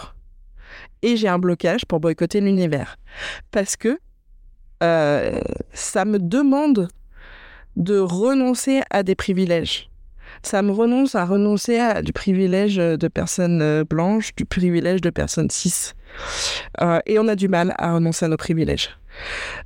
Et 1.02 1.16
j'ai 1.16 1.30
un 1.30 1.40
blocage 1.40 1.86
pour 1.86 2.02
boycotter 2.02 2.42
l'univers. 2.42 2.98
Parce 3.52 3.76
que 3.78 3.98
ça 4.82 6.06
me 6.06 6.18
demande 6.18 6.90
de 7.76 8.00
renoncer 8.00 8.82
à 8.90 9.04
des 9.04 9.16
privilèges 9.16 9.92
ça 10.44 10.62
me 10.62 10.72
renonce 10.72 11.16
à 11.16 11.26
renoncer 11.26 11.80
à 11.80 12.02
du 12.02 12.14
privilège 12.14 12.78
de 12.78 13.08
personnes 13.08 13.62
euh, 13.62 13.84
blanches, 13.84 14.36
du 14.36 14.46
privilège 14.46 15.02
de 15.02 15.10
personnes 15.10 15.50
cis. 15.50 15.94
Euh, 16.82 17.00
et 17.06 17.20
on 17.20 17.28
a 17.28 17.36
du 17.36 17.48
mal 17.48 17.74
à 17.78 17.94
renoncer 17.94 18.26
à 18.26 18.28
nos 18.28 18.38
privilèges. 18.38 18.90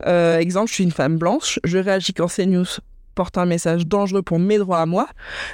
Euh, 0.06 0.40
exemple, 0.40 0.70
je 0.70 0.76
suis 0.76 0.84
une 0.84 0.92
femme 0.92 1.18
blanche, 1.18 1.60
je 1.64 1.78
réagis 1.78 2.14
quand 2.14 2.28
CNews 2.28 2.66
porte 3.16 3.38
un 3.38 3.46
message 3.46 3.88
dangereux 3.88 4.22
pour 4.22 4.40
mes 4.40 4.58
droits 4.58 4.80
à 4.80 4.86
moi, 4.86 5.08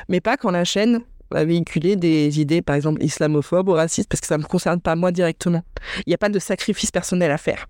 mais 0.10 0.20
pas 0.20 0.38
quand 0.38 0.52
la 0.52 0.64
chaîne 0.64 1.02
va 1.30 1.46
véhiculer 1.46 1.96
des 1.96 2.42
idées, 2.42 2.62
par 2.62 2.76
exemple, 2.76 3.04
islamophobes 3.04 3.70
ou 3.70 3.74
racistes, 3.74 4.10
parce 4.10 4.22
que 4.22 4.28
ça 4.28 4.38
ne 4.38 4.44
me 4.44 4.48
concerne 4.48 4.82
pas 4.82 4.96
moi 4.96 5.12
directement. 5.12 5.64
Il 6.00 6.10
n'y 6.10 6.14
a 6.14 6.18
pas 6.18 6.30
de 6.30 6.40
sacrifice 6.40 6.92
personnel 6.92 7.32
à 7.32 7.38
faire. 7.38 7.68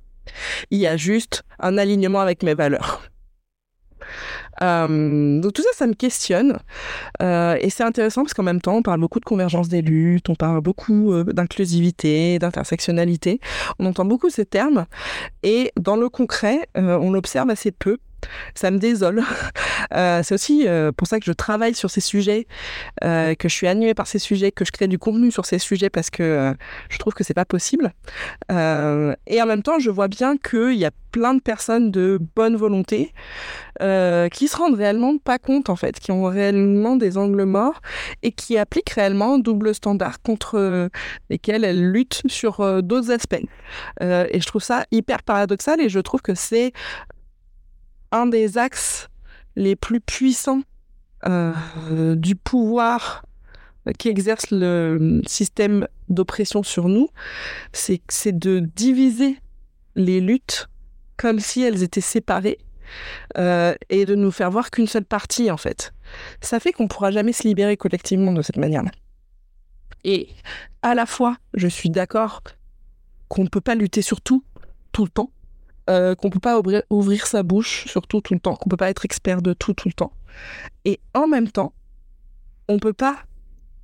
Il 0.72 0.80
y 0.80 0.88
a 0.88 0.98
juste 0.98 1.44
un 1.60 1.78
alignement 1.78 2.22
avec 2.22 2.44
mes 2.44 2.54
valeurs. 2.54 3.04
Euh, 4.62 5.40
donc 5.40 5.54
tout 5.54 5.62
ça, 5.62 5.70
ça 5.74 5.88
me 5.88 5.94
questionne. 5.94 6.60
Euh, 7.22 7.58
et 7.60 7.70
c'est 7.70 7.84
intéressant 7.84 8.24
parce 8.24 8.34
qu'en 8.34 8.44
même 8.44 8.62
temps, 8.62 8.76
on 8.76 8.82
parle 8.82 9.00
beaucoup 9.00 9.20
de 9.20 9.26
convergence 9.26 9.68
des 9.70 9.82
luttes, 9.82 10.30
on 10.30 10.36
parle 10.36 10.62
beaucoup 10.62 11.14
euh, 11.14 11.24
d'inclusivité, 11.24 12.40
d'intersectionnalité. 12.40 13.40
On 13.80 13.86
entend 13.86 14.06
beaucoup 14.06 14.30
ces 14.30 14.46
termes. 14.46 14.86
Et 15.44 15.72
dans 15.80 15.96
le 15.96 16.10
concret, 16.10 16.68
on 16.76 17.12
l'observe 17.12 17.50
assez 17.50 17.72
peu 17.72 17.98
ça 18.56 18.72
me 18.72 18.78
désole. 18.78 19.24
Euh, 19.94 20.22
c'est 20.24 20.36
aussi 20.36 20.68
euh, 20.68 20.92
pour 20.94 21.08
ça 21.08 21.20
que 21.20 21.26
je 21.26 21.34
travaille 21.34 21.74
sur 21.74 21.90
ces 21.90 22.00
sujets, 22.00 22.48
euh, 23.04 23.36
que 23.36 23.50
je 23.50 23.54
suis 23.54 23.68
animée 23.68 23.94
par 23.94 24.08
ces 24.08 24.20
sujets, 24.20 24.52
que 24.52 24.64
je 24.64 24.72
crée 24.72 24.88
du 24.88 24.98
contenu 24.98 25.32
sur 25.32 25.46
ces 25.46 25.60
sujets 25.60 25.90
parce 25.90 26.10
que 26.10 26.54
je 26.90 26.98
trouve 26.98 27.14
que 27.14 27.24
c'est 27.26 27.34
pas 27.34 27.46
possible. 27.46 27.92
et 28.50 29.42
en 29.42 29.46
même 29.46 29.64
temps, 29.64 29.80
je 29.80 29.90
vois 29.90 30.08
bien 30.08 30.38
qu'il 30.38 30.76
y 30.76 30.86
a 30.86 30.92
plein 31.12 31.34
de 31.34 31.42
personnes 31.42 31.92
de 31.92 32.20
bonne 32.36 32.56
volonté 32.56 33.14
qui 33.80 34.48
se 34.48 34.56
rendent 34.56 34.76
réellement 34.76 35.18
pas 35.18 35.40
compte 35.40 35.70
en 35.70 35.76
fait, 35.76 36.00
qui 36.00 36.12
ont 36.12 36.26
réellement 36.26 36.96
des 36.96 37.18
angles 37.18 37.44
morts 37.44 37.82
et 38.24 38.32
qui 38.32 38.58
appliquent 38.58 38.92
réellement 38.92 39.40
double 39.40 39.76
standard 39.76 40.22
contre 40.22 40.90
lesquels 41.30 41.66
elles 41.66 41.92
luttent 41.92 42.22
sur 42.28 42.82
d'autres 42.82 43.12
aspects. 43.12 43.44
et 44.02 44.40
je 44.40 44.46
trouve 44.46 44.64
ça 44.64 44.86
hyper 44.92 45.24
paradoxal 45.24 45.82
et 45.82 45.90
je 45.90 46.00
trouve 46.00 46.22
que 46.22 46.36
c'est 46.36 46.72
un 48.12 48.26
des 48.26 48.58
axes 48.58 49.10
les 49.56 49.76
plus 49.76 50.02
puissants 50.02 50.62
euh, 51.28 52.16
du 52.16 52.36
pouvoir 52.36 53.24
qui 53.98 54.10
exerce 54.10 54.52
le 54.52 55.22
système 55.26 55.88
d'oppression 56.10 56.64
sur 56.64 56.88
nous, 56.88 57.10
c'est 57.74 58.38
de 58.38 58.60
diviser 58.60 59.38
les 59.96 60.22
luttes 60.22 60.68
comme 61.18 61.40
si 61.40 61.64
elles 61.64 61.84
étaient 61.84 62.02
séparées 62.02 62.60
euh, 63.38 63.74
et 63.90 64.06
de 64.06 64.16
nous 64.16 64.32
faire 64.32 64.52
voir 64.52 64.72
qu'une 64.72 64.88
seule 64.88 65.06
partie 65.06 65.50
en 65.52 65.58
fait. 65.58 65.94
Ça 66.42 66.60
fait 66.60 66.74
qu'on 66.74 66.84
ne 66.84 66.88
pourra 66.90 67.12
jamais 67.12 67.34
se 67.34 67.48
libérer 67.48 67.78
collectivement 67.78 68.34
de 68.34 68.42
cette 68.42 68.58
manière-là. 68.58 68.92
Et 70.04 70.30
à 70.82 70.96
la 70.96 71.06
fois, 71.06 71.38
je 71.54 71.68
suis 71.68 71.90
d'accord 71.90 72.42
qu'on 73.28 73.44
ne 73.44 73.50
peut 73.50 73.62
pas 73.62 73.76
lutter 73.76 74.02
sur 74.02 74.22
tout, 74.22 74.44
tout 74.92 75.06
le 75.06 75.10
temps, 75.10 75.32
euh, 75.90 76.16
qu'on 76.16 76.30
peut 76.30 76.40
pas 76.40 76.62
ouvrir, 76.90 77.28
sa 77.28 77.44
bouche 77.44 77.86
surtout 77.88 78.22
tout 78.22 78.34
le 78.34 78.40
temps, 78.40 78.56
qu'on 78.56 78.70
peut 78.70 78.78
pas 78.78 78.90
être 78.90 79.06
expert 79.06 79.42
de 79.42 79.54
tout 79.54 79.74
tout 79.74 79.88
le 79.88 79.94
temps. 79.94 80.14
Et 80.86 81.00
en 81.14 81.28
même 81.28 81.50
temps, 81.50 81.74
on 82.68 82.80
peut 82.80 82.94
pas 82.94 83.18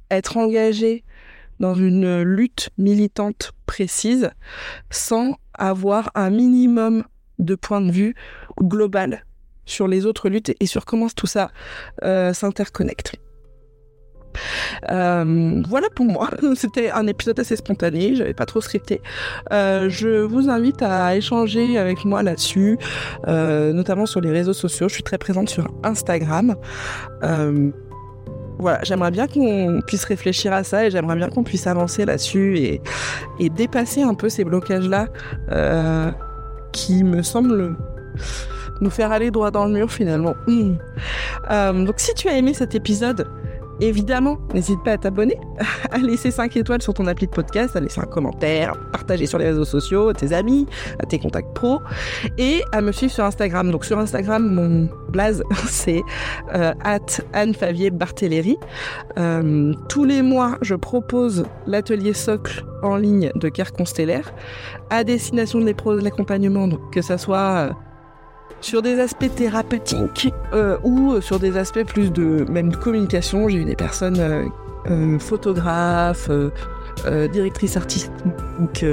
être 0.09 0.37
engagé 0.37 1.03
dans 1.59 1.73
une 1.73 2.21
lutte 2.21 2.69
militante 2.77 3.51
précise 3.65 4.29
sans 4.89 5.37
avoir 5.53 6.11
un 6.15 6.29
minimum 6.29 7.03
de 7.39 7.55
point 7.55 7.81
de 7.81 7.91
vue 7.91 8.15
global 8.61 9.25
sur 9.65 9.87
les 9.87 10.05
autres 10.05 10.29
luttes 10.29 10.55
et 10.59 10.65
sur 10.65 10.85
comment 10.85 11.09
tout 11.09 11.27
ça 11.27 11.51
euh, 12.03 12.33
s'interconnecte. 12.33 13.17
Euh, 14.89 15.61
voilà 15.67 15.87
pour 15.93 16.05
moi. 16.05 16.29
C'était 16.55 16.91
un 16.91 17.07
épisode 17.07 17.39
assez 17.39 17.55
spontané, 17.55 18.15
j'avais 18.15 18.33
pas 18.33 18.45
trop 18.45 18.61
scripté. 18.61 19.01
Euh, 19.51 19.89
je 19.89 20.21
vous 20.21 20.49
invite 20.49 20.81
à 20.81 21.15
échanger 21.15 21.77
avec 21.77 22.05
moi 22.05 22.23
là-dessus, 22.23 22.77
euh, 23.27 23.73
notamment 23.73 24.05
sur 24.05 24.21
les 24.21 24.31
réseaux 24.31 24.53
sociaux. 24.53 24.87
Je 24.87 24.95
suis 24.95 25.03
très 25.03 25.17
présente 25.17 25.49
sur 25.49 25.67
Instagram. 25.83 26.55
voilà, 28.59 28.79
j'aimerais 28.83 29.11
bien 29.11 29.27
qu'on 29.27 29.81
puisse 29.85 30.03
réfléchir 30.05 30.51
à 30.51 30.63
ça 30.63 30.85
et 30.85 30.91
j'aimerais 30.91 31.15
bien 31.15 31.29
qu'on 31.29 31.43
puisse 31.43 31.67
avancer 31.67 32.05
là-dessus 32.05 32.57
et, 32.57 32.81
dépasser 33.49 34.01
un 34.01 34.15
peu 34.15 34.29
ces 34.29 34.43
blocages-là 34.43 35.07
qui 36.71 37.03
me 37.03 37.21
semblent 37.21 37.75
nous 38.81 38.89
faire 38.89 39.11
aller 39.11 39.31
droit 39.31 39.51
dans 39.51 39.65
le 39.65 39.73
mur 39.73 39.91
finalement. 39.91 40.35
Euh, 41.49 41.85
donc 41.85 41.95
si 41.97 42.13
tu 42.13 42.27
as 42.27 42.37
aimé 42.37 42.53
cet 42.53 42.75
épisode, 42.75 43.27
Évidemment, 43.79 44.37
n'hésite 44.53 44.83
pas 44.83 44.93
à 44.93 44.97
t'abonner, 44.97 45.37
à 45.91 45.97
laisser 45.99 46.31
5 46.31 46.55
étoiles 46.57 46.81
sur 46.81 46.93
ton 46.93 47.05
appli 47.07 47.27
de 47.27 47.31
podcast, 47.31 47.75
à 47.75 47.79
laisser 47.79 48.01
un 48.01 48.05
commentaire, 48.05 48.73
partager 48.91 49.27
sur 49.27 49.37
les 49.37 49.45
réseaux 49.45 49.65
sociaux, 49.65 50.09
à 50.09 50.13
tes 50.13 50.33
amis, 50.33 50.65
à 50.99 51.05
tes 51.05 51.19
contacts 51.19 51.53
pro, 51.53 51.79
et 52.37 52.61
à 52.71 52.81
me 52.81 52.91
suivre 52.91 53.13
sur 53.13 53.23
Instagram. 53.23 53.71
Donc 53.71 53.85
sur 53.85 53.99
Instagram, 53.99 54.47
mon 54.47 54.89
blaze, 55.09 55.43
c'est 55.67 56.01
euh, 56.55 56.73
Anne 57.33 57.53
Favier 57.53 57.91
Barthéléry. 57.91 58.57
Euh, 59.17 59.73
tous 59.89 60.05
les 60.05 60.21
mois, 60.21 60.57
je 60.61 60.75
propose 60.75 61.45
l'atelier 61.67 62.13
socle 62.13 62.65
en 62.81 62.95
ligne 62.95 63.31
de 63.35 63.49
Care 63.49 63.73
Constellaire 63.73 64.33
à 64.89 65.03
destination 65.03 65.59
de 65.59 66.01
l'accompagnement, 66.01 66.69
que 66.91 67.01
ça 67.01 67.17
soit 67.17 67.75
sur 68.61 68.81
des 68.81 68.99
aspects 68.99 69.33
thérapeutiques 69.35 70.33
euh, 70.53 70.77
ou 70.83 71.21
sur 71.21 71.39
des 71.39 71.57
aspects 71.57 71.85
plus 71.85 72.11
de 72.11 72.45
même 72.49 72.69
de 72.69 72.77
communication. 72.77 73.47
J'ai 73.49 73.59
eu 73.59 73.65
des 73.65 73.75
personnes 73.75 74.19
euh, 74.19 74.45
euh, 74.89 75.19
photographes, 75.19 76.29
directrices 77.31 77.77
artistiques, 77.77 78.85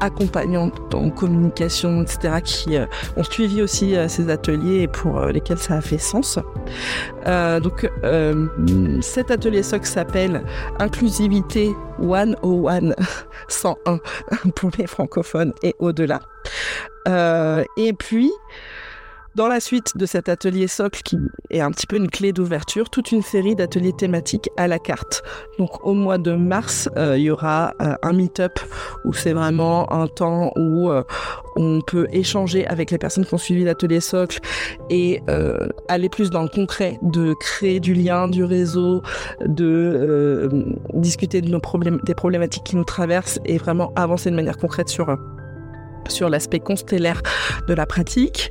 accompagnantes 0.00 0.92
en 0.92 1.08
communication, 1.08 2.02
etc., 2.02 2.40
qui 2.42 2.76
ont 3.16 3.22
suivi 3.22 3.62
aussi 3.62 3.94
ces 4.08 4.28
ateliers 4.28 4.82
et 4.82 4.88
pour 4.88 5.20
lesquels 5.26 5.58
ça 5.58 5.74
a 5.74 5.80
fait 5.80 5.98
sens. 5.98 6.40
donc 7.62 7.88
cet 9.00 9.30
atelier 9.30 9.62
SOC 9.62 9.86
s'appelle 9.86 10.42
Inclusivité 10.80 11.70
101 12.00 12.90
101 13.46 13.98
pour 14.56 14.70
les 14.76 14.88
francophones 14.88 15.52
et 15.62 15.76
au-delà. 15.78 16.18
et 17.06 17.92
puis, 17.92 18.32
dans 19.34 19.48
la 19.48 19.60
suite 19.60 19.96
de 19.96 20.06
cet 20.06 20.28
atelier 20.28 20.66
socle 20.66 21.02
qui 21.02 21.18
est 21.50 21.60
un 21.60 21.70
petit 21.70 21.86
peu 21.86 21.96
une 21.96 22.10
clé 22.10 22.32
d'ouverture, 22.32 22.90
toute 22.90 23.12
une 23.12 23.22
série 23.22 23.54
d'ateliers 23.54 23.92
thématiques 23.92 24.50
à 24.56 24.68
la 24.68 24.78
carte. 24.78 25.22
Donc 25.58 25.84
au 25.84 25.94
mois 25.94 26.18
de 26.18 26.32
mars, 26.32 26.88
euh, 26.96 27.16
il 27.16 27.24
y 27.24 27.30
aura 27.30 27.74
euh, 27.80 27.94
un 28.02 28.12
meet-up 28.12 28.58
où 29.04 29.12
c'est 29.12 29.32
vraiment 29.32 29.92
un 29.92 30.06
temps 30.06 30.52
où 30.56 30.90
euh, 30.90 31.02
on 31.56 31.80
peut 31.80 32.08
échanger 32.12 32.66
avec 32.66 32.90
les 32.90 32.98
personnes 32.98 33.24
qui 33.24 33.34
ont 33.34 33.38
suivi 33.38 33.64
l'atelier 33.64 34.00
socle 34.00 34.40
et 34.90 35.22
aller 35.88 36.08
plus 36.08 36.30
dans 36.30 36.42
le 36.42 36.48
concret, 36.48 36.98
de 37.02 37.34
créer 37.34 37.80
du 37.80 37.94
lien, 37.94 38.28
du 38.28 38.44
réseau, 38.44 39.02
de 39.44 40.48
discuter 40.94 41.40
de 41.40 41.48
nos 41.48 41.58
problèmes, 41.58 42.00
des 42.04 42.14
problématiques 42.14 42.64
qui 42.64 42.76
nous 42.76 42.84
traversent 42.84 43.40
et 43.44 43.58
vraiment 43.58 43.92
avancer 43.96 44.30
de 44.30 44.36
manière 44.36 44.56
concrète 44.56 44.88
sur 44.88 45.16
sur 46.08 46.28
l'aspect 46.28 46.60
constellaire 46.60 47.22
de 47.66 47.74
la 47.74 47.86
pratique. 47.86 48.50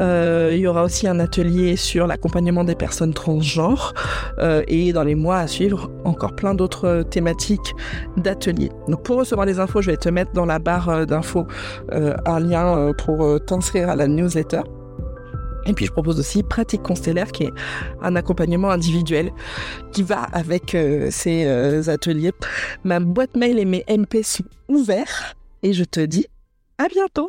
Euh, 0.00 0.50
il 0.52 0.58
y 0.58 0.66
aura 0.66 0.84
aussi 0.84 1.06
un 1.06 1.20
atelier 1.20 1.76
sur 1.76 2.06
l'accompagnement 2.06 2.64
des 2.64 2.74
personnes 2.74 3.14
transgenres 3.14 3.94
euh, 4.38 4.62
et 4.68 4.92
dans 4.92 5.04
les 5.04 5.14
mois 5.14 5.38
à 5.38 5.46
suivre, 5.46 5.90
encore 6.04 6.34
plein 6.34 6.54
d'autres 6.54 7.04
thématiques 7.08 7.74
d'ateliers. 8.16 8.70
Donc 8.88 9.02
pour 9.02 9.18
recevoir 9.18 9.46
les 9.46 9.58
infos, 9.60 9.82
je 9.82 9.90
vais 9.90 9.96
te 9.96 10.08
mettre 10.08 10.32
dans 10.32 10.46
la 10.46 10.58
barre 10.58 10.88
euh, 10.88 11.04
d'infos 11.04 11.46
un 11.90 12.40
lien 12.40 12.92
pour 12.98 13.40
t'inscrire 13.44 13.88
à 13.88 13.96
la 13.96 14.06
newsletter. 14.06 14.60
Et 15.66 15.72
puis 15.72 15.86
je 15.86 15.92
propose 15.92 16.18
aussi 16.18 16.42
Pratique 16.42 16.82
Constellaire, 16.82 17.32
qui 17.32 17.44
est 17.44 17.52
un 18.02 18.16
accompagnement 18.16 18.70
individuel 18.70 19.30
qui 19.92 20.02
va 20.02 20.22
avec 20.32 20.76
ces 21.10 21.88
ateliers. 21.88 22.32
Ma 22.84 23.00
boîte 23.00 23.36
mail 23.36 23.58
et 23.58 23.64
mes 23.64 23.84
MP 23.88 24.22
sont 24.22 24.44
ouverts 24.68 25.34
et 25.62 25.72
je 25.72 25.84
te 25.84 26.00
dis 26.00 26.26
à 26.78 26.88
bientôt 26.88 27.26